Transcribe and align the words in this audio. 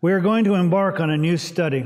We 0.00 0.12
are 0.12 0.20
going 0.20 0.44
to 0.44 0.54
embark 0.54 1.00
on 1.00 1.10
a 1.10 1.16
new 1.16 1.36
study. 1.36 1.84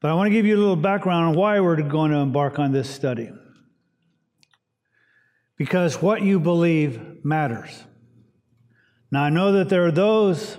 But 0.00 0.10
I 0.10 0.14
want 0.14 0.26
to 0.26 0.32
give 0.32 0.44
you 0.44 0.56
a 0.56 0.58
little 0.58 0.76
background 0.76 1.26
on 1.26 1.34
why 1.34 1.60
we're 1.60 1.80
going 1.80 2.10
to 2.10 2.18
embark 2.18 2.58
on 2.58 2.72
this 2.72 2.90
study. 2.90 3.30
Because 5.56 6.02
what 6.02 6.22
you 6.22 6.38
believe 6.38 7.24
matters. 7.24 7.84
Now, 9.10 9.22
I 9.22 9.30
know 9.30 9.52
that 9.52 9.68
there 9.68 9.86
are 9.86 9.92
those 9.92 10.58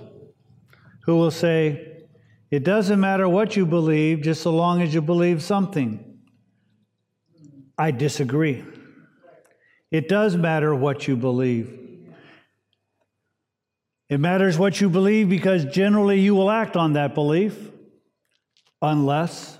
who 1.04 1.16
will 1.16 1.30
say, 1.30 2.04
it 2.50 2.64
doesn't 2.64 2.98
matter 2.98 3.28
what 3.28 3.56
you 3.56 3.66
believe, 3.66 4.22
just 4.22 4.42
so 4.42 4.50
long 4.50 4.82
as 4.82 4.94
you 4.94 5.02
believe 5.02 5.42
something. 5.42 6.18
I 7.76 7.90
disagree. 7.90 8.64
It 9.90 10.08
does 10.08 10.36
matter 10.36 10.74
what 10.74 11.06
you 11.06 11.16
believe. 11.16 11.87
It 14.08 14.20
matters 14.20 14.58
what 14.58 14.80
you 14.80 14.88
believe 14.88 15.28
because 15.28 15.66
generally 15.66 16.20
you 16.20 16.34
will 16.34 16.50
act 16.50 16.76
on 16.76 16.94
that 16.94 17.14
belief 17.14 17.70
unless 18.80 19.58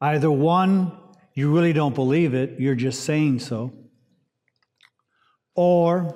either 0.00 0.30
one, 0.30 0.92
you 1.34 1.54
really 1.54 1.72
don't 1.72 1.94
believe 1.94 2.34
it, 2.34 2.60
you're 2.60 2.74
just 2.74 3.04
saying 3.04 3.38
so, 3.38 3.72
or 5.54 6.14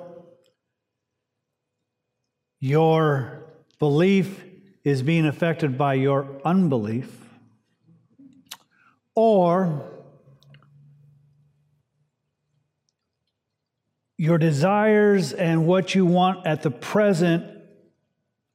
your 2.59 3.45
belief 3.79 4.43
is 4.83 5.01
being 5.01 5.25
affected 5.25 5.77
by 5.77 5.95
your 5.95 6.39
unbelief, 6.45 7.17
or 9.15 9.98
your 14.19 14.37
desires 14.37 15.31
and 15.31 15.65
what 15.65 15.95
you 15.95 16.05
want 16.05 16.45
at 16.45 16.61
the 16.61 16.69
present 16.69 17.41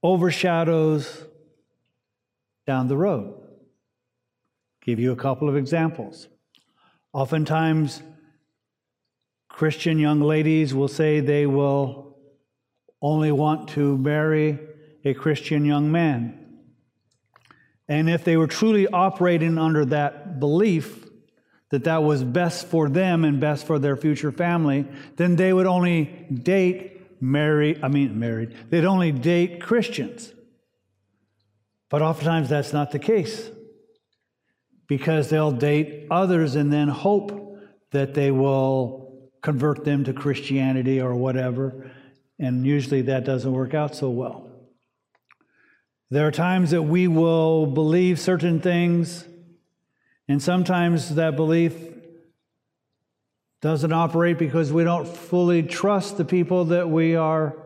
overshadows 0.03 1.25
down 2.67 2.87
the 2.87 2.97
road. 2.99 3.35
Give 4.83 5.01
you 5.01 5.11
a 5.11 5.17
couple 5.17 5.49
of 5.49 5.57
examples. 5.57 6.29
Oftentimes, 7.15 8.03
Christian 9.49 9.99
young 9.99 10.21
ladies 10.21 10.75
will 10.75 10.87
say 10.87 11.21
they 11.21 11.47
will 11.47 12.19
only 13.01 13.33
want 13.33 13.71
to 13.71 13.97
marry 13.97 14.59
a 15.03 15.15
Christian 15.15 15.65
young 15.65 15.91
man. 15.91 16.59
And 17.89 18.11
if 18.11 18.23
they 18.23 18.37
were 18.37 18.49
truly 18.49 18.87
operating 18.87 19.57
under 19.57 19.87
that 19.87 20.39
belief 20.39 21.04
that 21.75 21.85
that 21.85 22.05
was 22.05 22.23
best 22.23 22.69
for 22.69 22.89
them 22.89 23.25
and 23.25 23.41
best 23.41 23.67
for 23.67 23.81
their 23.81 23.97
future 23.97 24.31
family, 24.31 24.87
then 25.17 25.35
they 25.35 25.53
would 25.53 25.67
only 25.67 26.05
date 26.33 27.21
marry, 27.21 27.83
I 27.83 27.89
mean 27.89 28.17
married, 28.17 28.55
they'd 28.71 28.85
only 28.85 29.11
date 29.11 29.61
Christians. 29.61 30.33
But 31.91 32.01
oftentimes 32.01 32.49
that's 32.49 32.73
not 32.73 32.93
the 32.93 33.01
case 33.01 33.51
because 34.87 35.31
they'll 35.31 35.51
date 35.51 36.07
others 36.13 36.55
and 36.55 36.73
then 36.73 36.87
hope 36.87 37.59
that 37.91 38.15
they 38.15 38.31
will 38.31 39.31
convert 39.43 39.85
them 39.85 40.05
to 40.05 40.13
Christianity 40.13 41.01
or 41.01 41.17
whatever. 41.17 41.91
And 42.39 42.65
usually 42.65 43.03
that 43.03 43.25
doesn't 43.25 43.53
work 43.53 43.75
out 43.75 43.97
so 43.97 44.11
well. 44.11 44.49
There 46.09 46.25
are 46.29 46.31
times 46.31 46.71
that 46.71 46.83
we 46.83 47.09
will 47.09 47.67
believe 47.67 48.21
certain 48.21 48.61
things, 48.61 49.25
and 50.29 50.43
sometimes 50.43 51.15
that 51.17 51.37
belief 51.37 51.75
doesn't 53.61 53.93
operate 53.93 54.39
because 54.39 54.73
we 54.73 54.85
don't 54.85 55.09
fully 55.09 55.63
trust 55.63 56.17
the 56.17 56.25
people 56.25 56.67
that 56.67 56.89
we 56.89 57.17
are 57.17 57.57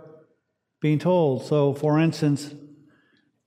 being 0.81 0.99
told. 0.99 1.45
So, 1.45 1.75
for 1.75 1.99
instance, 1.99 2.55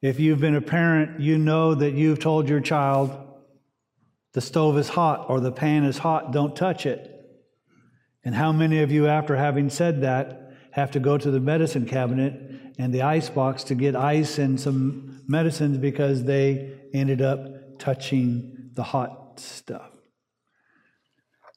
if 0.02 0.20
you've 0.20 0.40
been 0.40 0.56
a 0.56 0.62
parent, 0.62 1.20
you 1.20 1.38
know 1.38 1.76
that 1.76 1.94
you've 1.94 2.20
told 2.20 2.50
your 2.50 2.60
child, 2.60 3.18
the 4.34 4.42
stove 4.42 4.78
is 4.78 4.90
hot 4.90 5.30
or 5.30 5.40
the 5.40 5.52
pan 5.52 5.84
is 5.84 5.98
hot, 5.98 6.32
don't 6.32 6.56
touch 6.56 6.86
it. 6.86 7.08
And 8.24 8.36
how 8.36 8.52
many 8.52 8.82
of 8.82 8.92
you, 8.92 9.08
after 9.08 9.36
having 9.36 9.70
said 9.70 10.02
that, 10.02 10.54
have 10.72 10.92
to 10.92 11.00
go 11.00 11.18
to 11.18 11.32
the 11.32 11.40
medicine 11.40 11.86
cabinet 11.86 12.34
and 12.78 12.94
the 12.94 13.02
ice 13.02 13.30
box 13.30 13.64
to 13.66 13.76
get 13.76 13.96
ice 13.96 14.38
and 14.38 14.60
some 14.60 15.22
medicines 15.28 15.78
because 15.78 16.24
they 16.24 16.74
ended 16.94 17.22
up 17.22 17.80
touching 17.80 18.51
the 18.74 18.84
hot 18.84 19.40
stuff? 19.40 19.92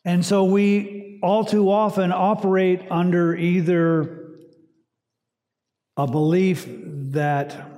And 0.05 0.25
so 0.25 0.45
we 0.45 1.19
all 1.23 1.45
too 1.45 1.71
often 1.71 2.13
operate 2.13 2.83
under 2.91 3.35
either 3.35 4.29
a 5.97 6.07
belief 6.07 6.67
that 6.69 7.71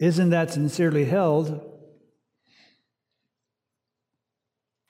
isn't 0.00 0.30
that 0.30 0.50
sincerely 0.50 1.04
held 1.04 1.60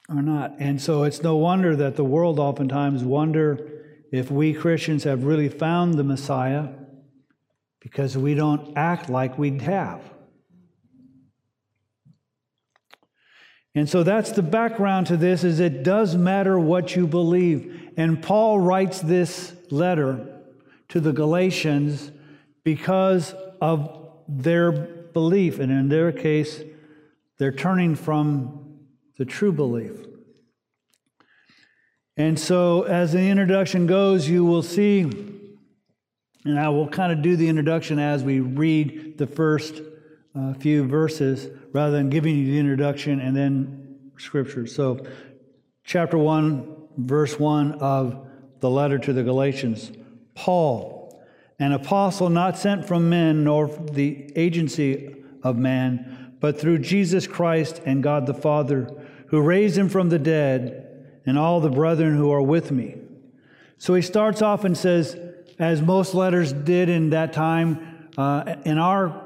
or 0.08 0.22
not. 0.22 0.54
And 0.58 0.80
so 0.80 1.02
it's 1.02 1.22
no 1.22 1.36
wonder 1.36 1.76
that 1.76 1.96
the 1.96 2.04
world 2.04 2.38
oftentimes 2.38 3.04
wonder 3.04 3.68
if 4.10 4.30
we 4.30 4.54
Christians 4.54 5.04
have 5.04 5.24
really 5.24 5.48
found 5.48 5.94
the 5.94 6.04
Messiah 6.04 6.68
because 7.80 8.16
we 8.16 8.34
don't 8.34 8.76
act 8.76 9.10
like 9.10 9.38
we'd 9.38 9.62
have. 9.62 10.02
And 13.74 13.88
so 13.88 14.02
that's 14.02 14.32
the 14.32 14.42
background 14.42 15.06
to 15.06 15.16
this 15.16 15.44
is 15.44 15.58
it 15.58 15.82
does 15.82 16.14
matter 16.16 16.58
what 16.58 16.94
you 16.94 17.06
believe. 17.06 17.92
And 17.96 18.22
Paul 18.22 18.60
writes 18.60 19.00
this 19.00 19.54
letter 19.70 20.40
to 20.90 21.00
the 21.00 21.12
Galatians 21.12 22.10
because 22.64 23.34
of 23.60 24.10
their 24.28 24.72
belief 24.72 25.58
and 25.58 25.72
in 25.72 25.88
their 25.88 26.12
case 26.12 26.62
they're 27.38 27.52
turning 27.52 27.94
from 27.94 28.78
the 29.18 29.24
true 29.24 29.52
belief. 29.52 29.92
And 32.16 32.38
so, 32.38 32.82
as 32.82 33.12
the 33.12 33.28
introduction 33.30 33.86
goes, 33.86 34.28
you 34.28 34.44
will 34.44 34.62
see, 34.62 35.00
and 36.44 36.60
I 36.60 36.68
will 36.68 36.88
kind 36.88 37.10
of 37.10 37.22
do 37.22 37.36
the 37.36 37.48
introduction 37.48 37.98
as 37.98 38.22
we 38.22 38.40
read 38.40 39.16
the 39.16 39.26
first 39.26 39.80
uh, 40.34 40.54
few 40.54 40.84
verses 40.84 41.48
rather 41.72 41.96
than 41.96 42.10
giving 42.10 42.36
you 42.36 42.46
the 42.46 42.58
introduction 42.58 43.20
and 43.20 43.36
then 43.36 44.10
scripture. 44.18 44.66
So, 44.66 45.06
chapter 45.84 46.16
1, 46.16 46.76
verse 46.96 47.38
1 47.38 47.72
of 47.72 48.26
the 48.60 48.70
letter 48.70 48.98
to 48.98 49.12
the 49.12 49.22
Galatians 49.22 49.92
Paul, 50.34 51.22
an 51.58 51.72
apostle 51.72 52.30
not 52.30 52.56
sent 52.56 52.86
from 52.86 53.08
men 53.08 53.44
nor 53.44 53.68
the 53.68 54.32
agency 54.36 55.14
of 55.42 55.58
man, 55.58 56.36
but 56.40 56.58
through 56.58 56.78
Jesus 56.78 57.26
Christ 57.26 57.82
and 57.84 58.02
God 58.02 58.26
the 58.26 58.34
Father 58.34 58.88
who 59.32 59.40
raised 59.40 59.78
him 59.78 59.88
from 59.88 60.10
the 60.10 60.18
dead, 60.18 60.86
and 61.24 61.38
all 61.38 61.58
the 61.60 61.70
brethren 61.70 62.16
who 62.16 62.30
are 62.30 62.42
with 62.42 62.70
me. 62.70 62.96
So 63.78 63.94
he 63.94 64.02
starts 64.02 64.42
off 64.42 64.64
and 64.64 64.76
says, 64.76 65.18
as 65.58 65.80
most 65.80 66.12
letters 66.12 66.52
did 66.52 66.90
in 66.90 67.10
that 67.10 67.32
time, 67.32 68.10
uh, 68.18 68.56
in 68.66 68.76
our 68.76 69.21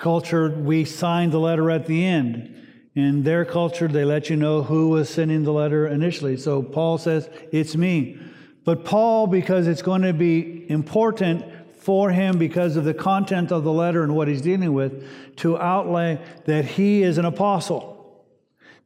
culture, 0.00 0.50
we 0.50 0.84
signed 0.84 1.30
the 1.30 1.38
letter 1.38 1.70
at 1.70 1.86
the 1.86 2.04
end. 2.04 2.56
In 2.94 3.22
their 3.22 3.44
culture, 3.44 3.86
they 3.86 4.04
let 4.04 4.28
you 4.28 4.36
know 4.36 4.62
who 4.62 4.88
was 4.88 5.08
sending 5.08 5.44
the 5.44 5.52
letter 5.52 5.86
initially. 5.86 6.36
So 6.36 6.62
Paul 6.62 6.98
says, 6.98 7.28
It's 7.52 7.76
me. 7.76 8.18
But 8.64 8.84
Paul, 8.84 9.26
because 9.26 9.68
it's 9.68 9.82
going 9.82 10.02
to 10.02 10.12
be 10.12 10.68
important 10.68 11.44
for 11.76 12.10
him 12.10 12.38
because 12.38 12.76
of 12.76 12.84
the 12.84 12.94
content 12.94 13.52
of 13.52 13.64
the 13.64 13.72
letter 13.72 14.02
and 14.02 14.14
what 14.14 14.28
he's 14.28 14.42
dealing 14.42 14.72
with, 14.72 15.36
to 15.36 15.58
outlay 15.58 16.18
that 16.46 16.64
he 16.64 17.02
is 17.02 17.16
an 17.16 17.24
apostle 17.24 17.90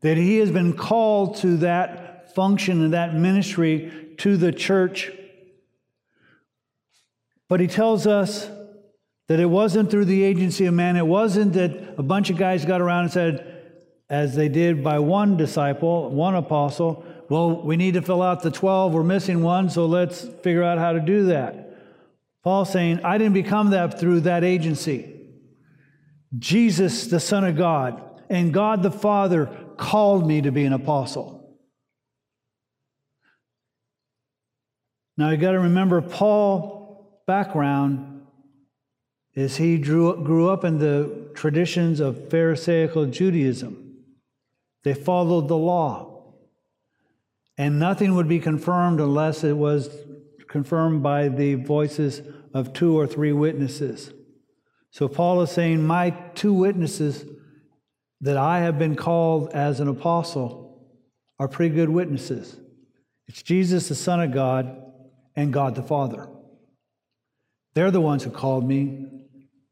that 0.04 0.18
he 0.18 0.36
has 0.36 0.50
been 0.50 0.74
called 0.74 1.34
to 1.34 1.56
that 1.56 2.34
function 2.34 2.82
and 2.82 2.92
that 2.92 3.14
ministry 3.14 4.12
to 4.18 4.36
the 4.36 4.52
church. 4.52 5.10
But 7.48 7.60
he 7.60 7.66
tells 7.66 8.06
us 8.06 8.50
that 9.28 9.40
it 9.40 9.46
wasn't 9.46 9.90
through 9.90 10.04
the 10.04 10.22
agency 10.22 10.66
of 10.66 10.74
man. 10.74 10.96
It 10.96 11.06
wasn't 11.06 11.54
that 11.54 11.94
a 11.98 12.02
bunch 12.02 12.30
of 12.30 12.36
guys 12.36 12.64
got 12.64 12.80
around 12.80 13.04
and 13.04 13.12
said, 13.12 13.50
as 14.10 14.34
they 14.34 14.48
did 14.48 14.84
by 14.84 14.98
one 14.98 15.36
disciple, 15.36 16.10
one 16.10 16.34
apostle, 16.34 17.04
well, 17.30 17.62
we 17.62 17.76
need 17.76 17.94
to 17.94 18.02
fill 18.02 18.22
out 18.22 18.42
the 18.42 18.50
12. 18.50 18.92
We're 18.92 19.02
missing 19.02 19.42
one, 19.42 19.70
so 19.70 19.86
let's 19.86 20.28
figure 20.42 20.62
out 20.62 20.78
how 20.78 20.92
to 20.92 21.00
do 21.00 21.26
that. 21.26 21.64
Paul 22.42 22.66
saying, 22.66 23.00
I 23.02 23.16
didn't 23.16 23.32
become 23.32 23.70
that 23.70 23.98
through 23.98 24.20
that 24.20 24.44
agency. 24.44 25.10
Jesus, 26.38 27.06
the 27.06 27.20
Son 27.20 27.44
of 27.44 27.56
God, 27.56 28.20
and 28.28 28.52
God 28.52 28.82
the 28.82 28.90
Father 28.90 29.46
called 29.78 30.26
me 30.26 30.42
to 30.42 30.52
be 30.52 30.64
an 30.64 30.74
apostle. 30.74 31.58
Now 35.16 35.30
you 35.30 35.38
got 35.38 35.52
to 35.52 35.60
remember 35.60 36.02
Paul 36.02 37.22
background 37.26 38.13
is 39.34 39.56
he 39.56 39.78
drew, 39.78 40.22
grew 40.22 40.48
up 40.48 40.64
in 40.64 40.78
the 40.78 41.28
traditions 41.34 42.00
of 42.00 42.30
Pharisaical 42.30 43.06
Judaism. 43.06 43.96
They 44.84 44.94
followed 44.94 45.48
the 45.48 45.56
law. 45.56 46.34
And 47.56 47.78
nothing 47.78 48.14
would 48.14 48.28
be 48.28 48.40
confirmed 48.40 49.00
unless 49.00 49.44
it 49.44 49.56
was 49.56 49.88
confirmed 50.48 51.02
by 51.02 51.28
the 51.28 51.54
voices 51.54 52.22
of 52.52 52.72
two 52.72 52.98
or 52.98 53.06
three 53.06 53.32
witnesses. 53.32 54.12
So 54.90 55.08
Paul 55.08 55.42
is 55.42 55.50
saying, 55.50 55.84
My 55.84 56.10
two 56.34 56.52
witnesses 56.52 57.24
that 58.20 58.36
I 58.36 58.60
have 58.60 58.78
been 58.78 58.94
called 58.94 59.50
as 59.50 59.80
an 59.80 59.88
apostle 59.88 60.88
are 61.38 61.48
pretty 61.48 61.74
good 61.74 61.88
witnesses. 61.88 62.56
It's 63.26 63.42
Jesus, 63.42 63.88
the 63.88 63.94
Son 63.94 64.20
of 64.20 64.32
God, 64.32 64.82
and 65.34 65.52
God 65.52 65.74
the 65.74 65.82
Father. 65.82 66.28
They're 67.74 67.90
the 67.90 68.00
ones 68.00 68.22
who 68.22 68.30
called 68.30 68.66
me. 68.66 69.08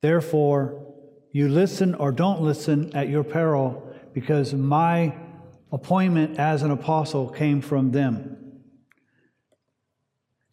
Therefore, 0.02 0.94
you 1.30 1.48
listen 1.48 1.94
or 1.94 2.12
don't 2.12 2.42
listen 2.42 2.94
at 2.94 3.08
your 3.08 3.24
peril 3.24 3.88
because 4.12 4.52
my 4.52 5.14
appointment 5.70 6.38
as 6.38 6.62
an 6.62 6.70
apostle 6.70 7.30
came 7.30 7.62
from 7.62 7.92
them. 7.92 8.38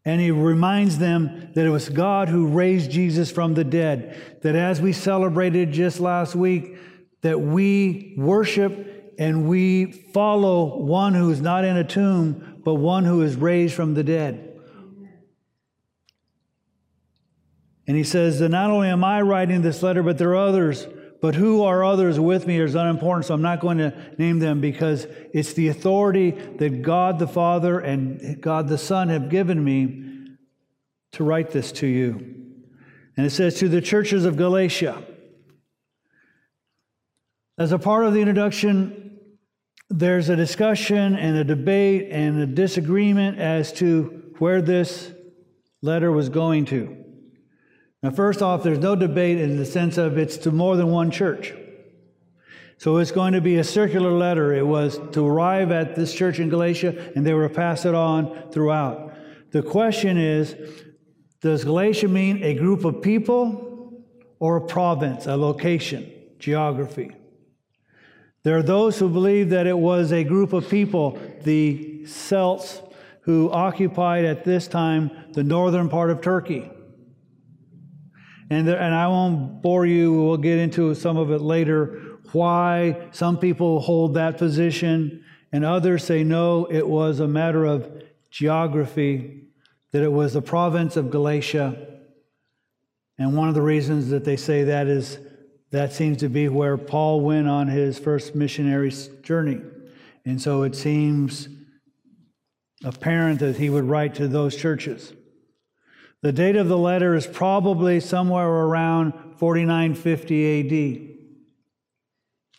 And 0.05 0.21
he 0.21 0.31
reminds 0.31 0.97
them 0.97 1.51
that 1.53 1.65
it 1.65 1.69
was 1.69 1.89
God 1.89 2.29
who 2.29 2.47
raised 2.47 2.89
Jesus 2.89 3.31
from 3.31 3.53
the 3.53 3.65
dead. 3.65 4.39
That 4.43 4.55
as 4.55 4.79
we 4.79 4.93
celebrated 4.93 5.71
just 5.71 5.99
last 5.99 6.35
week, 6.35 6.77
that 7.21 7.41
we 7.41 8.15
worship 8.17 9.13
and 9.19 9.49
we 9.49 9.91
follow 9.91 10.77
one 10.77 11.13
who 11.13 11.29
is 11.31 11.41
not 11.41 11.65
in 11.65 11.75
a 11.75 11.83
tomb, 11.83 12.61
but 12.63 12.75
one 12.75 13.03
who 13.03 13.21
is 13.21 13.35
raised 13.35 13.73
from 13.73 13.93
the 13.93 14.03
dead. 14.03 14.48
And 17.89 17.97
he 17.97 18.03
says 18.03 18.38
that 18.38 18.50
not 18.50 18.69
only 18.69 18.88
am 18.88 19.03
I 19.03 19.19
writing 19.24 19.63
this 19.63 19.81
letter, 19.81 20.03
but 20.03 20.19
there 20.19 20.30
are 20.30 20.47
others. 20.47 20.86
But 21.21 21.33
who 21.33 21.63
are 21.63 21.83
others 21.83 22.19
with 22.19 22.45
me 22.45 22.59
is 22.59 22.75
unimportant, 22.75 23.25
so 23.25 23.33
I'm 23.33 23.41
not 23.41 23.62
going 23.62 23.80
to 23.80 23.95
name 24.19 24.38
them 24.38 24.62
because 24.62 25.07
it's 25.33 25.53
the 25.53 25.69
authority 25.69 26.30
that 26.30 26.83
God 26.83 27.18
the 27.18 27.27
Father 27.27 27.80
and 27.80 28.39
God 28.39 28.68
the 28.68 28.77
Son 28.77 29.09
have 29.09 29.30
given 29.30 29.63
me 29.63 30.36
to 31.13 31.24
write 31.24 31.50
this 31.50 31.71
to 31.74 31.88
you. 31.88 32.12
And 33.18 33.25
it 33.25 33.31
says, 33.31 33.57
To 33.57 33.68
the 33.68 33.81
churches 33.81 34.24
of 34.24 34.38
Galatia. 34.38 35.03
As 37.57 37.71
a 37.71 37.80
part 37.80 38.06
of 38.06 38.13
the 38.13 38.19
introduction, 38.19 39.19
there's 39.89 40.30
a 40.30 40.35
discussion 40.35 41.15
and 41.15 41.35
a 41.38 41.44
debate 41.44 42.09
and 42.12 42.39
a 42.39 42.45
disagreement 42.45 43.39
as 43.39 43.74
to 43.74 44.31
where 44.38 44.62
this 44.62 45.12
letter 45.81 46.12
was 46.12 46.30
going 46.30 46.65
to. 46.65 47.08
Now, 48.01 48.11
first 48.11 48.41
off, 48.41 48.63
there's 48.63 48.79
no 48.79 48.95
debate 48.95 49.39
in 49.39 49.57
the 49.57 49.65
sense 49.65 49.97
of 49.97 50.17
it's 50.17 50.37
to 50.37 50.51
more 50.51 50.77
than 50.77 50.89
one 50.89 51.11
church. 51.11 51.53
So 52.77 52.95
it's 52.97 53.11
going 53.11 53.33
to 53.33 53.41
be 53.41 53.57
a 53.57 53.63
circular 53.63 54.11
letter. 54.11 54.53
It 54.53 54.65
was 54.65 54.99
to 55.11 55.27
arrive 55.27 55.69
at 55.71 55.97
this 55.97 56.13
church 56.13 56.39
in 56.39 56.47
Galatia, 56.47 57.11
and 57.13 57.25
they 57.27 57.33
were 57.33 57.49
to 57.49 57.53
pass 57.53 57.85
it 57.85 57.93
on 57.93 58.51
throughout. 58.51 59.13
The 59.51 59.61
question 59.61 60.17
is 60.17 60.55
Does 61.41 61.65
Galatia 61.65 62.07
mean 62.07 62.41
a 62.41 62.53
group 62.53 62.85
of 62.85 63.01
people 63.01 64.01
or 64.39 64.55
a 64.55 64.61
province, 64.61 65.27
a 65.27 65.35
location, 65.35 66.09
geography? 66.39 67.11
There 68.43 68.55
are 68.55 68.63
those 68.63 68.97
who 68.97 69.09
believe 69.09 69.49
that 69.49 69.67
it 69.67 69.77
was 69.77 70.13
a 70.13 70.23
group 70.23 70.53
of 70.53 70.69
people, 70.69 71.19
the 71.43 72.05
Celts, 72.05 72.81
who 73.23 73.51
occupied 73.51 74.23
at 74.23 74.45
this 74.45 74.69
time 74.69 75.11
the 75.33 75.43
northern 75.43 75.89
part 75.89 76.09
of 76.11 76.21
Turkey. 76.21 76.71
And, 78.49 78.67
there, 78.67 78.79
and 78.79 78.95
I 78.95 79.07
won't 79.07 79.61
bore 79.61 79.85
you, 79.85 80.23
we'll 80.23 80.37
get 80.37 80.57
into 80.57 80.93
some 80.95 81.17
of 81.17 81.31
it 81.31 81.41
later, 81.41 82.17
why 82.31 83.09
some 83.11 83.37
people 83.37 83.79
hold 83.79 84.15
that 84.15 84.37
position 84.37 85.23
and 85.51 85.65
others 85.65 86.03
say 86.03 86.23
no, 86.23 86.65
it 86.65 86.87
was 86.87 87.19
a 87.19 87.27
matter 87.27 87.65
of 87.65 88.03
geography, 88.29 89.43
that 89.91 90.03
it 90.03 90.11
was 90.11 90.33
the 90.33 90.41
province 90.41 90.95
of 90.95 91.09
Galatia. 91.09 91.99
And 93.17 93.35
one 93.35 93.49
of 93.49 93.55
the 93.55 93.61
reasons 93.61 94.09
that 94.09 94.23
they 94.23 94.37
say 94.37 94.63
that 94.65 94.87
is 94.87 95.17
that 95.71 95.93
seems 95.93 96.17
to 96.17 96.29
be 96.29 96.49
where 96.49 96.77
Paul 96.77 97.21
went 97.21 97.47
on 97.47 97.67
his 97.67 97.99
first 97.99 98.35
missionary 98.35 98.91
journey. 99.21 99.61
And 100.25 100.41
so 100.41 100.63
it 100.63 100.75
seems 100.75 101.47
apparent 102.83 103.39
that 103.39 103.57
he 103.57 103.69
would 103.69 103.83
write 103.83 104.15
to 104.15 104.27
those 104.27 104.55
churches. 104.55 105.13
The 106.21 106.33
date 106.33 106.57
of 106.57 106.68
the 106.68 106.77
letter 106.77 107.16
is 107.16 107.25
probably 107.25 108.00
somewhere 108.01 108.48
around 108.48 109.13
4950 109.38 110.60
AD. 110.60 111.10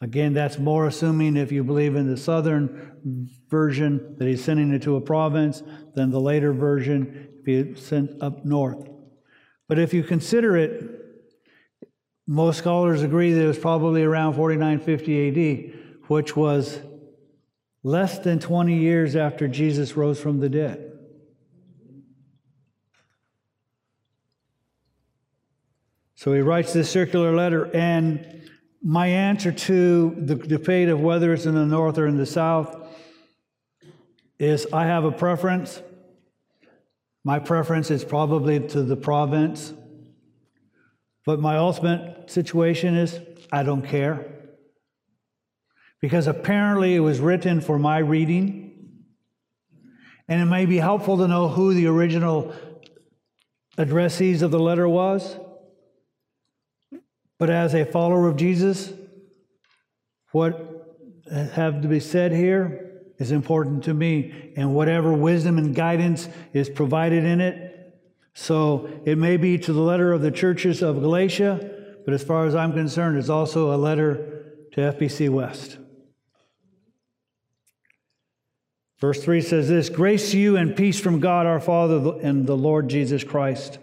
Again, 0.03 0.33
that's 0.33 0.59
more 0.59 0.87
assuming 0.87 1.37
if 1.37 1.53
you 1.53 1.63
believe 1.63 1.95
in 1.95 2.09
the 2.09 2.17
southern 2.17 3.29
version 3.51 4.17
that 4.19 4.27
he's 4.27 4.43
sending 4.43 4.73
it 4.73 4.83
to 4.83 4.97
a 4.97 5.01
province 5.01 5.63
than 5.95 6.11
the 6.11 6.21
later 6.21 6.55
version 6.55 7.29
if 7.41 7.47
he 7.47 7.79
sent 7.79 8.23
up 8.23 8.47
north. 8.47 8.89
But 9.69 9.79
if 9.79 9.93
you 9.93 10.03
consider 10.03 10.57
it, 10.57 10.97
most 12.27 12.59
scholars 12.59 13.03
agree 13.03 13.35
that 13.35 13.45
it 13.45 13.47
was 13.47 13.59
probably 13.59 14.03
around 14.03 14.35
4950 14.35 15.29
AD, 15.29 15.81
which 16.09 16.35
was 16.35 16.81
less 17.83 18.19
than 18.21 18.39
20 18.39 18.79
years 18.79 19.17
after 19.17 19.49
Jesus 19.49 19.97
rose 19.97 20.19
from 20.19 20.41
the 20.41 20.49
dead. 20.49 20.90
So 26.21 26.35
he 26.35 26.43
writes 26.43 26.75
this 26.75 26.91
circular 26.91 27.35
letter, 27.35 27.75
and 27.75 28.43
my 28.83 29.07
answer 29.07 29.53
to 29.53 30.15
the 30.19 30.35
debate 30.35 30.91
of 30.91 31.01
whether 31.01 31.33
it's 31.33 31.47
in 31.47 31.55
the 31.55 31.65
north 31.65 31.97
or 31.97 32.07
in 32.07 32.19
the 32.19 32.27
south 32.27 32.77
is 34.39 34.67
I 34.71 34.85
have 34.85 35.05
a 35.05 35.13
preference. 35.13 35.81
My 37.25 37.39
preference 37.39 37.91
is 37.91 38.05
probably 38.05 38.61
to 38.69 38.83
the 38.83 38.99
province. 38.99 39.73
But 41.25 41.41
my 41.41 41.57
ultimate 41.57 42.31
situation 42.31 42.97
is 42.99 43.19
I 43.51 43.63
don't 43.63 43.87
care. 43.87 44.27
Because 46.03 46.27
apparently 46.27 46.97
it 46.97 47.01
was 47.01 47.19
written 47.19 47.63
for 47.63 47.79
my 47.79 47.97
reading. 47.97 49.07
And 50.29 50.43
it 50.43 50.45
may 50.53 50.67
be 50.67 50.77
helpful 50.77 51.17
to 51.17 51.27
know 51.27 51.49
who 51.49 51.73
the 51.73 51.87
original 51.87 52.55
addressees 53.79 54.43
of 54.43 54.51
the 54.51 54.61
letter 54.61 54.87
was. 54.87 55.39
But 57.41 57.49
as 57.49 57.75
a 57.75 57.87
follower 57.87 58.29
of 58.29 58.37
Jesus, 58.37 58.93
what 60.31 60.87
have 61.33 61.81
to 61.81 61.89
be 61.89 61.99
said 61.99 62.33
here 62.33 63.01
is 63.19 63.33
important 63.33 63.85
to 63.85 63.95
me, 63.95 64.53
and 64.57 64.75
whatever 64.75 65.15
wisdom 65.15 65.57
and 65.57 65.75
guidance 65.75 66.29
is 66.53 66.69
provided 66.69 67.25
in 67.25 67.41
it. 67.41 67.95
So 68.35 68.91
it 69.07 69.17
may 69.17 69.39
be 69.39 69.57
to 69.57 69.73
the 69.73 69.81
letter 69.81 70.13
of 70.13 70.21
the 70.21 70.31
churches 70.31 70.83
of 70.83 71.01
Galatia, 71.01 71.77
but 72.05 72.13
as 72.13 72.23
far 72.23 72.45
as 72.45 72.55
I'm 72.55 72.75
concerned, 72.75 73.17
it's 73.17 73.31
also 73.31 73.75
a 73.75 73.79
letter 73.79 74.67
to 74.73 74.81
FBC 74.93 75.31
West. 75.31 75.79
Verse 79.01 79.25
3 79.25 79.41
says 79.41 79.67
this 79.67 79.89
Grace 79.89 80.33
to 80.33 80.39
you 80.39 80.59
and 80.59 80.77
peace 80.77 81.01
from 81.01 81.21
God 81.21 81.47
our 81.47 81.61
Father 81.61 82.21
and 82.21 82.47
the 82.47 82.57
Lord 82.57 82.91
Jesus 82.91 83.25
Christ. 83.25 83.79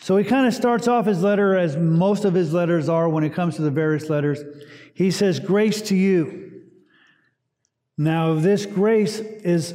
So 0.00 0.16
he 0.16 0.24
kind 0.24 0.46
of 0.46 0.54
starts 0.54 0.86
off 0.88 1.06
his 1.06 1.22
letter 1.22 1.56
as 1.56 1.76
most 1.76 2.24
of 2.24 2.34
his 2.34 2.52
letters 2.52 2.88
are 2.88 3.08
when 3.08 3.24
it 3.24 3.34
comes 3.34 3.56
to 3.56 3.62
the 3.62 3.70
various 3.70 4.08
letters. 4.08 4.40
He 4.94 5.10
says, 5.10 5.40
Grace 5.40 5.82
to 5.82 5.96
you. 5.96 6.46
Now, 7.98 8.34
this 8.34 8.66
grace 8.66 9.18
is, 9.18 9.74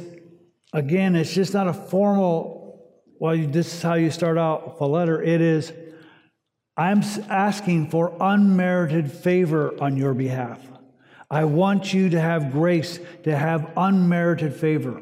again, 0.72 1.16
it's 1.16 1.34
just 1.34 1.54
not 1.54 1.66
a 1.66 1.72
formal, 1.72 2.80
well, 3.18 3.36
this 3.36 3.74
is 3.74 3.82
how 3.82 3.94
you 3.94 4.10
start 4.10 4.38
out 4.38 4.76
a 4.80 4.86
letter. 4.86 5.20
It 5.20 5.40
is, 5.40 5.72
I'm 6.76 7.02
asking 7.28 7.90
for 7.90 8.16
unmerited 8.20 9.10
favor 9.10 9.74
on 9.82 9.96
your 9.96 10.14
behalf. 10.14 10.60
I 11.30 11.44
want 11.44 11.92
you 11.92 12.10
to 12.10 12.20
have 12.20 12.52
grace, 12.52 13.00
to 13.24 13.36
have 13.36 13.72
unmerited 13.76 14.54
favor. 14.54 15.00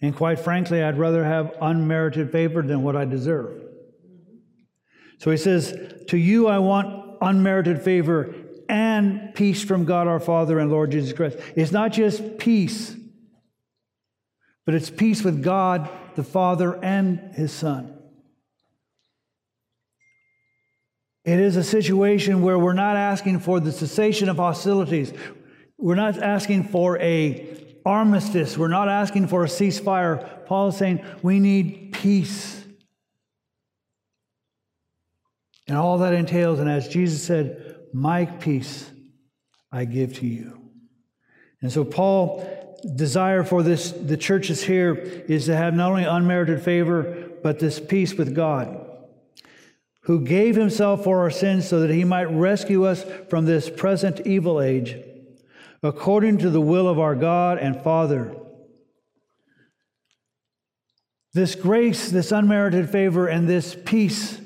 And 0.00 0.14
quite 0.14 0.38
frankly, 0.40 0.82
I'd 0.82 0.98
rather 0.98 1.24
have 1.24 1.54
unmerited 1.60 2.32
favor 2.32 2.62
than 2.62 2.82
what 2.82 2.96
I 2.96 3.04
deserve. 3.04 3.65
So 5.18 5.30
he 5.30 5.36
says, 5.36 6.04
To 6.08 6.16
you 6.16 6.48
I 6.48 6.58
want 6.58 7.18
unmerited 7.20 7.82
favor 7.82 8.34
and 8.68 9.34
peace 9.34 9.62
from 9.62 9.84
God 9.84 10.06
our 10.06 10.20
Father 10.20 10.58
and 10.58 10.70
Lord 10.70 10.90
Jesus 10.90 11.12
Christ. 11.12 11.38
It's 11.54 11.72
not 11.72 11.92
just 11.92 12.38
peace, 12.38 12.94
but 14.64 14.74
it's 14.74 14.90
peace 14.90 15.22
with 15.22 15.42
God 15.42 15.88
the 16.16 16.24
Father 16.24 16.82
and 16.82 17.34
his 17.34 17.52
Son. 17.52 17.92
It 21.24 21.40
is 21.40 21.56
a 21.56 21.64
situation 21.64 22.40
where 22.42 22.58
we're 22.58 22.72
not 22.72 22.96
asking 22.96 23.40
for 23.40 23.58
the 23.58 23.72
cessation 23.72 24.28
of 24.28 24.36
hostilities. 24.36 25.12
We're 25.76 25.96
not 25.96 26.22
asking 26.22 26.64
for 26.64 26.98
a 27.00 27.56
armistice. 27.84 28.56
We're 28.56 28.68
not 28.68 28.88
asking 28.88 29.26
for 29.28 29.44
a 29.44 29.48
ceasefire. 29.48 30.46
Paul 30.46 30.68
is 30.68 30.76
saying 30.76 31.04
we 31.22 31.40
need 31.40 31.92
peace 31.92 32.55
and 35.66 35.76
all 35.76 35.98
that 35.98 36.14
entails. 36.14 36.58
And 36.58 36.68
as 36.68 36.88
Jesus 36.88 37.22
said, 37.22 37.76
My 37.92 38.24
peace 38.26 38.90
I 39.72 39.84
give 39.84 40.14
to 40.18 40.26
you. 40.26 40.60
And 41.60 41.72
so 41.72 41.84
Paul 41.84 42.78
desire 42.94 43.42
for 43.42 43.62
this 43.62 43.90
the 43.90 44.16
churches 44.16 44.62
here 44.62 44.94
is 44.94 45.46
to 45.46 45.56
have 45.56 45.74
not 45.74 45.90
only 45.90 46.04
unmerited 46.04 46.62
favor 46.62 47.30
but 47.42 47.58
this 47.58 47.80
peace 47.80 48.14
with 48.14 48.34
God 48.34 48.86
who 50.06 50.20
gave 50.20 50.54
himself 50.54 51.02
for 51.02 51.18
our 51.20 51.30
sins 51.30 51.66
so 51.66 51.80
that 51.80 51.90
he 51.90 52.04
might 52.04 52.26
rescue 52.26 52.84
us 52.84 53.04
from 53.28 53.44
this 53.44 53.68
present 53.68 54.24
evil 54.24 54.60
age, 54.60 54.96
according 55.82 56.38
to 56.38 56.48
the 56.48 56.60
will 56.60 56.86
of 56.86 57.00
our 57.00 57.16
God 57.16 57.58
and 57.58 57.82
Father. 57.82 58.32
This 61.32 61.56
grace, 61.56 62.08
this 62.08 62.30
unmerited 62.30 62.88
favor, 62.88 63.26
and 63.26 63.48
this 63.48 63.76
peace 63.84 64.40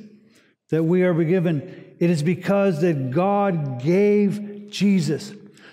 that 0.71 0.85
we 0.85 1.03
are 1.03 1.15
given, 1.25 1.95
it 1.99 2.11
is 2.11 2.23
because 2.23 2.81
that 2.81 3.11
God 3.11 3.83
gave 3.83 4.71
Jesus. 4.71 5.33